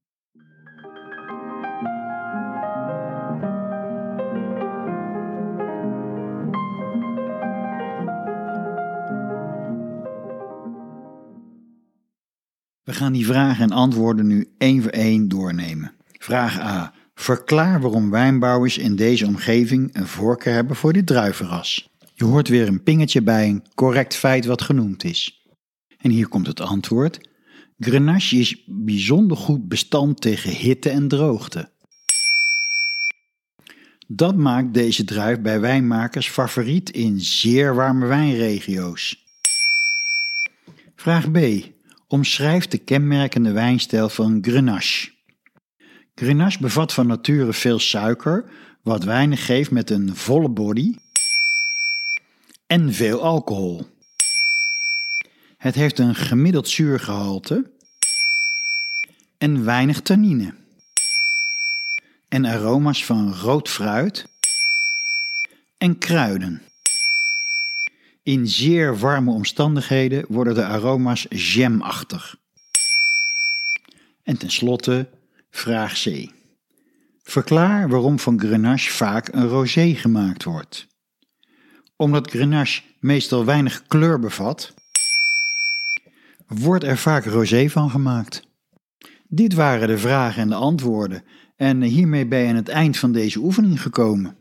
We 12.86 12.92
gaan 12.92 13.12
die 13.12 13.26
vragen 13.26 13.64
en 13.64 13.70
antwoorden 13.70 14.26
nu 14.26 14.54
één 14.58 14.82
voor 14.82 14.90
één 14.90 15.28
doornemen. 15.28 15.92
Vraag 16.18 16.58
A. 16.58 16.92
Verklaar 17.14 17.80
waarom 17.80 18.10
wijnbouwers 18.10 18.78
in 18.78 18.96
deze 18.96 19.26
omgeving 19.26 19.94
een 19.94 20.06
voorkeur 20.06 20.54
hebben 20.54 20.76
voor 20.76 20.92
dit 20.92 21.06
druivenras. 21.06 21.88
Je 22.14 22.24
hoort 22.24 22.48
weer 22.48 22.68
een 22.68 22.82
pingetje 22.82 23.22
bij 23.22 23.48
een 23.48 23.64
correct 23.74 24.14
feit 24.14 24.44
wat 24.44 24.62
genoemd 24.62 25.04
is. 25.04 25.46
En 25.98 26.10
hier 26.10 26.28
komt 26.28 26.46
het 26.46 26.60
antwoord. 26.60 27.28
Grenache 27.78 28.36
is 28.36 28.64
bijzonder 28.66 29.36
goed 29.36 29.68
bestand 29.68 30.20
tegen 30.20 30.50
hitte 30.50 30.90
en 30.90 31.08
droogte. 31.08 31.70
Dat 34.06 34.36
maakt 34.36 34.74
deze 34.74 35.04
druif 35.04 35.40
bij 35.40 35.60
wijnmakers 35.60 36.28
favoriet 36.28 36.90
in 36.90 37.20
zeer 37.20 37.74
warme 37.74 38.06
wijnregio's. 38.06 39.24
Vraag 40.96 41.30
B. 41.30 41.38
Omschrijf 42.08 42.66
de 42.66 42.78
kenmerkende 42.78 43.52
wijnstijl 43.52 44.08
van 44.08 44.38
Grenache. 44.42 45.10
Grenache 46.14 46.60
bevat 46.60 46.92
van 46.92 47.06
nature 47.06 47.52
veel 47.52 47.78
suiker, 47.78 48.44
wat 48.82 49.04
wijnen 49.04 49.38
geeft 49.38 49.70
met 49.70 49.90
een 49.90 50.16
volle 50.16 50.48
body 50.48 50.96
en 52.66 52.94
veel 52.94 53.22
alcohol. 53.22 53.86
Het 55.58 55.74
heeft 55.74 55.98
een 55.98 56.14
gemiddeld 56.14 56.68
zuurgehalte 56.68 57.70
en 59.38 59.64
weinig 59.64 60.00
tannine. 60.00 60.54
En 62.28 62.46
aroma's 62.46 63.04
van 63.04 63.34
rood 63.34 63.68
fruit 63.68 64.26
en 65.78 65.98
kruiden. 65.98 66.62
In 68.26 68.48
zeer 68.48 68.98
warme 68.98 69.30
omstandigheden 69.30 70.24
worden 70.28 70.54
de 70.54 70.64
aroma's 70.64 71.26
jamachtig. 71.28 72.36
En 74.22 74.38
tenslotte 74.38 75.08
vraag 75.50 76.02
C. 76.02 76.30
Verklaar 77.22 77.88
waarom 77.88 78.18
van 78.18 78.40
Grenache 78.40 78.90
vaak 78.90 79.28
een 79.32 79.48
rosé 79.48 79.94
gemaakt 79.94 80.44
wordt. 80.44 80.86
Omdat 81.96 82.30
Grenache 82.30 82.82
meestal 83.00 83.44
weinig 83.44 83.82
kleur 83.86 84.20
bevat, 84.20 84.74
wordt 86.46 86.84
er 86.84 86.98
vaak 86.98 87.24
rosé 87.24 87.68
van 87.68 87.90
gemaakt. 87.90 88.42
Dit 89.28 89.54
waren 89.54 89.88
de 89.88 89.98
vragen 89.98 90.42
en 90.42 90.48
de 90.48 90.54
antwoorden 90.54 91.22
en 91.56 91.82
hiermee 91.82 92.26
ben 92.26 92.38
je 92.38 92.48
aan 92.48 92.54
het 92.54 92.68
eind 92.68 92.96
van 92.96 93.12
deze 93.12 93.38
oefening 93.38 93.82
gekomen. 93.82 94.36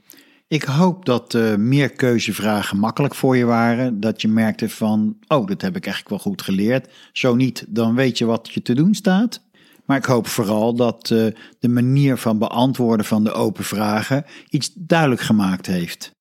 Ik 0.48 0.64
hoop 0.64 1.06
dat 1.06 1.34
uh, 1.34 1.56
meer 1.56 1.90
keuzevragen 1.90 2.78
makkelijk 2.78 3.16
voor 3.16 3.38
je 3.38 3.46
waren. 3.46 4.00
Dat 4.00 4.22
je 4.22 4.28
merkte 4.28 4.70
van, 4.70 5.18
oh, 5.28 5.48
dat 5.48 5.62
heb 5.62 5.76
ik 5.76 5.86
eigenlijk 5.86 6.10
wel 6.10 6.32
goed 6.32 6.42
geleerd. 6.42 6.94
Zo 7.14 7.36
niet, 7.36 7.66
dan 7.68 7.96
weet 7.96 8.18
je 8.18 8.26
wat 8.26 8.50
je 8.54 8.62
te 8.62 8.74
doen 8.74 8.94
staat. 8.94 9.42
Maar 9.86 9.98
ik 9.98 10.06
hoop 10.06 10.28
vooral 10.28 10.76
dat 10.76 11.10
uh, 11.10 11.26
de 11.60 11.70
manier 11.70 12.18
van 12.18 12.38
beantwoorden 12.38 13.06
van 13.06 13.24
de 13.24 13.32
open 13.32 13.64
vragen 13.64 14.26
iets 14.50 14.72
duidelijk 14.74 15.22
gemaakt 15.22 15.66
heeft. 15.66 16.12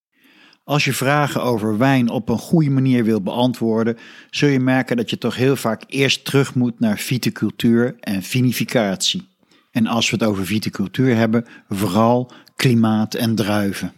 Als 0.64 0.84
je 0.84 0.92
vragen 0.92 1.42
over 1.42 1.78
wijn 1.78 2.08
op 2.08 2.28
een 2.28 2.38
goede 2.38 2.70
manier 2.70 3.04
wil 3.04 3.22
beantwoorden, 3.22 3.96
zul 4.30 4.48
je 4.48 4.60
merken 4.60 4.96
dat 4.96 5.10
je 5.10 5.18
toch 5.18 5.36
heel 5.36 5.56
vaak 5.56 5.82
eerst 5.86 6.24
terug 6.24 6.54
moet 6.54 6.80
naar 6.80 6.98
viticultuur 6.98 7.96
en 8.00 8.22
vinificatie. 8.22 9.28
En 9.70 9.86
als 9.86 10.10
we 10.10 10.16
het 10.16 10.26
over 10.26 10.46
viticultuur 10.46 11.16
hebben, 11.16 11.46
vooral 11.68 12.32
klimaat 12.56 13.14
en 13.14 13.34
druiven. 13.34 13.92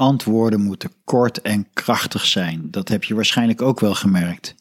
Antwoorden 0.00 0.60
moeten 0.60 0.92
kort 1.04 1.40
en 1.40 1.68
krachtig 1.72 2.26
zijn. 2.26 2.70
Dat 2.70 2.88
heb 2.88 3.04
je 3.04 3.14
waarschijnlijk 3.14 3.62
ook 3.62 3.80
wel 3.80 3.94
gemerkt. 3.94 4.54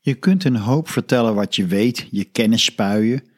Je 0.00 0.14
kunt 0.14 0.44
een 0.44 0.56
hoop 0.56 0.88
vertellen 0.88 1.34
wat 1.34 1.56
je 1.56 1.66
weet, 1.66 2.08
je 2.10 2.24
kennis 2.24 2.64
spuien, 2.64 3.28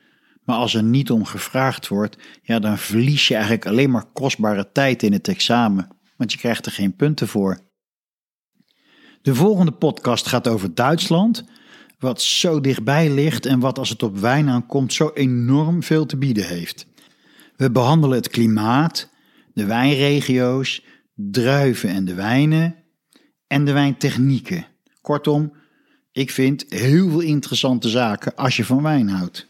maar 0.44 0.56
als 0.56 0.74
er 0.74 0.82
niet 0.82 1.10
om 1.10 1.24
gevraagd 1.24 1.88
wordt, 1.88 2.16
ja, 2.42 2.58
dan 2.58 2.78
verlies 2.78 3.28
je 3.28 3.34
eigenlijk 3.34 3.66
alleen 3.66 3.90
maar 3.90 4.04
kostbare 4.12 4.72
tijd 4.72 5.02
in 5.02 5.12
het 5.12 5.28
examen, 5.28 5.88
want 6.16 6.32
je 6.32 6.38
krijgt 6.38 6.66
er 6.66 6.72
geen 6.72 6.96
punten 6.96 7.28
voor. 7.28 7.60
De 9.22 9.34
volgende 9.34 9.72
podcast 9.72 10.26
gaat 10.26 10.48
over 10.48 10.74
Duitsland, 10.74 11.44
wat 11.98 12.22
zo 12.22 12.60
dichtbij 12.60 13.10
ligt 13.10 13.46
en 13.46 13.60
wat 13.60 13.78
als 13.78 13.88
het 13.88 14.02
op 14.02 14.18
wijn 14.18 14.48
aankomt 14.48 14.92
zo 14.92 15.10
enorm 15.14 15.82
veel 15.82 16.06
te 16.06 16.16
bieden 16.16 16.46
heeft. 16.46 16.86
We 17.56 17.70
behandelen 17.70 18.16
het 18.16 18.28
klimaat, 18.28 19.08
de 19.54 19.64
wijnregio's, 19.64 20.82
druiven 21.20 21.88
en 21.88 22.04
de 22.04 22.14
wijnen 22.14 22.76
en 23.46 23.64
de 23.64 23.72
wijntechnieken. 23.72 24.66
Kortom, 25.00 25.52
ik 26.12 26.30
vind 26.30 26.64
heel 26.68 27.10
veel 27.10 27.20
interessante 27.20 27.88
zaken 27.88 28.34
als 28.34 28.56
je 28.56 28.64
van 28.64 28.82
wijn 28.82 29.08
houdt. 29.08 29.46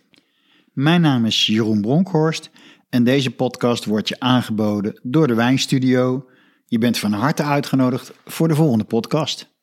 Mijn 0.72 1.00
naam 1.00 1.24
is 1.24 1.46
Jeroen 1.46 1.80
Bronkhorst 1.80 2.50
en 2.88 3.04
deze 3.04 3.30
podcast 3.30 3.84
wordt 3.84 4.08
je 4.08 4.20
aangeboden 4.20 5.00
door 5.02 5.26
de 5.26 5.34
Wijnstudio. 5.34 6.28
Je 6.66 6.78
bent 6.78 6.98
van 6.98 7.12
harte 7.12 7.42
uitgenodigd 7.42 8.12
voor 8.24 8.48
de 8.48 8.54
volgende 8.54 8.84
podcast. 8.84 9.56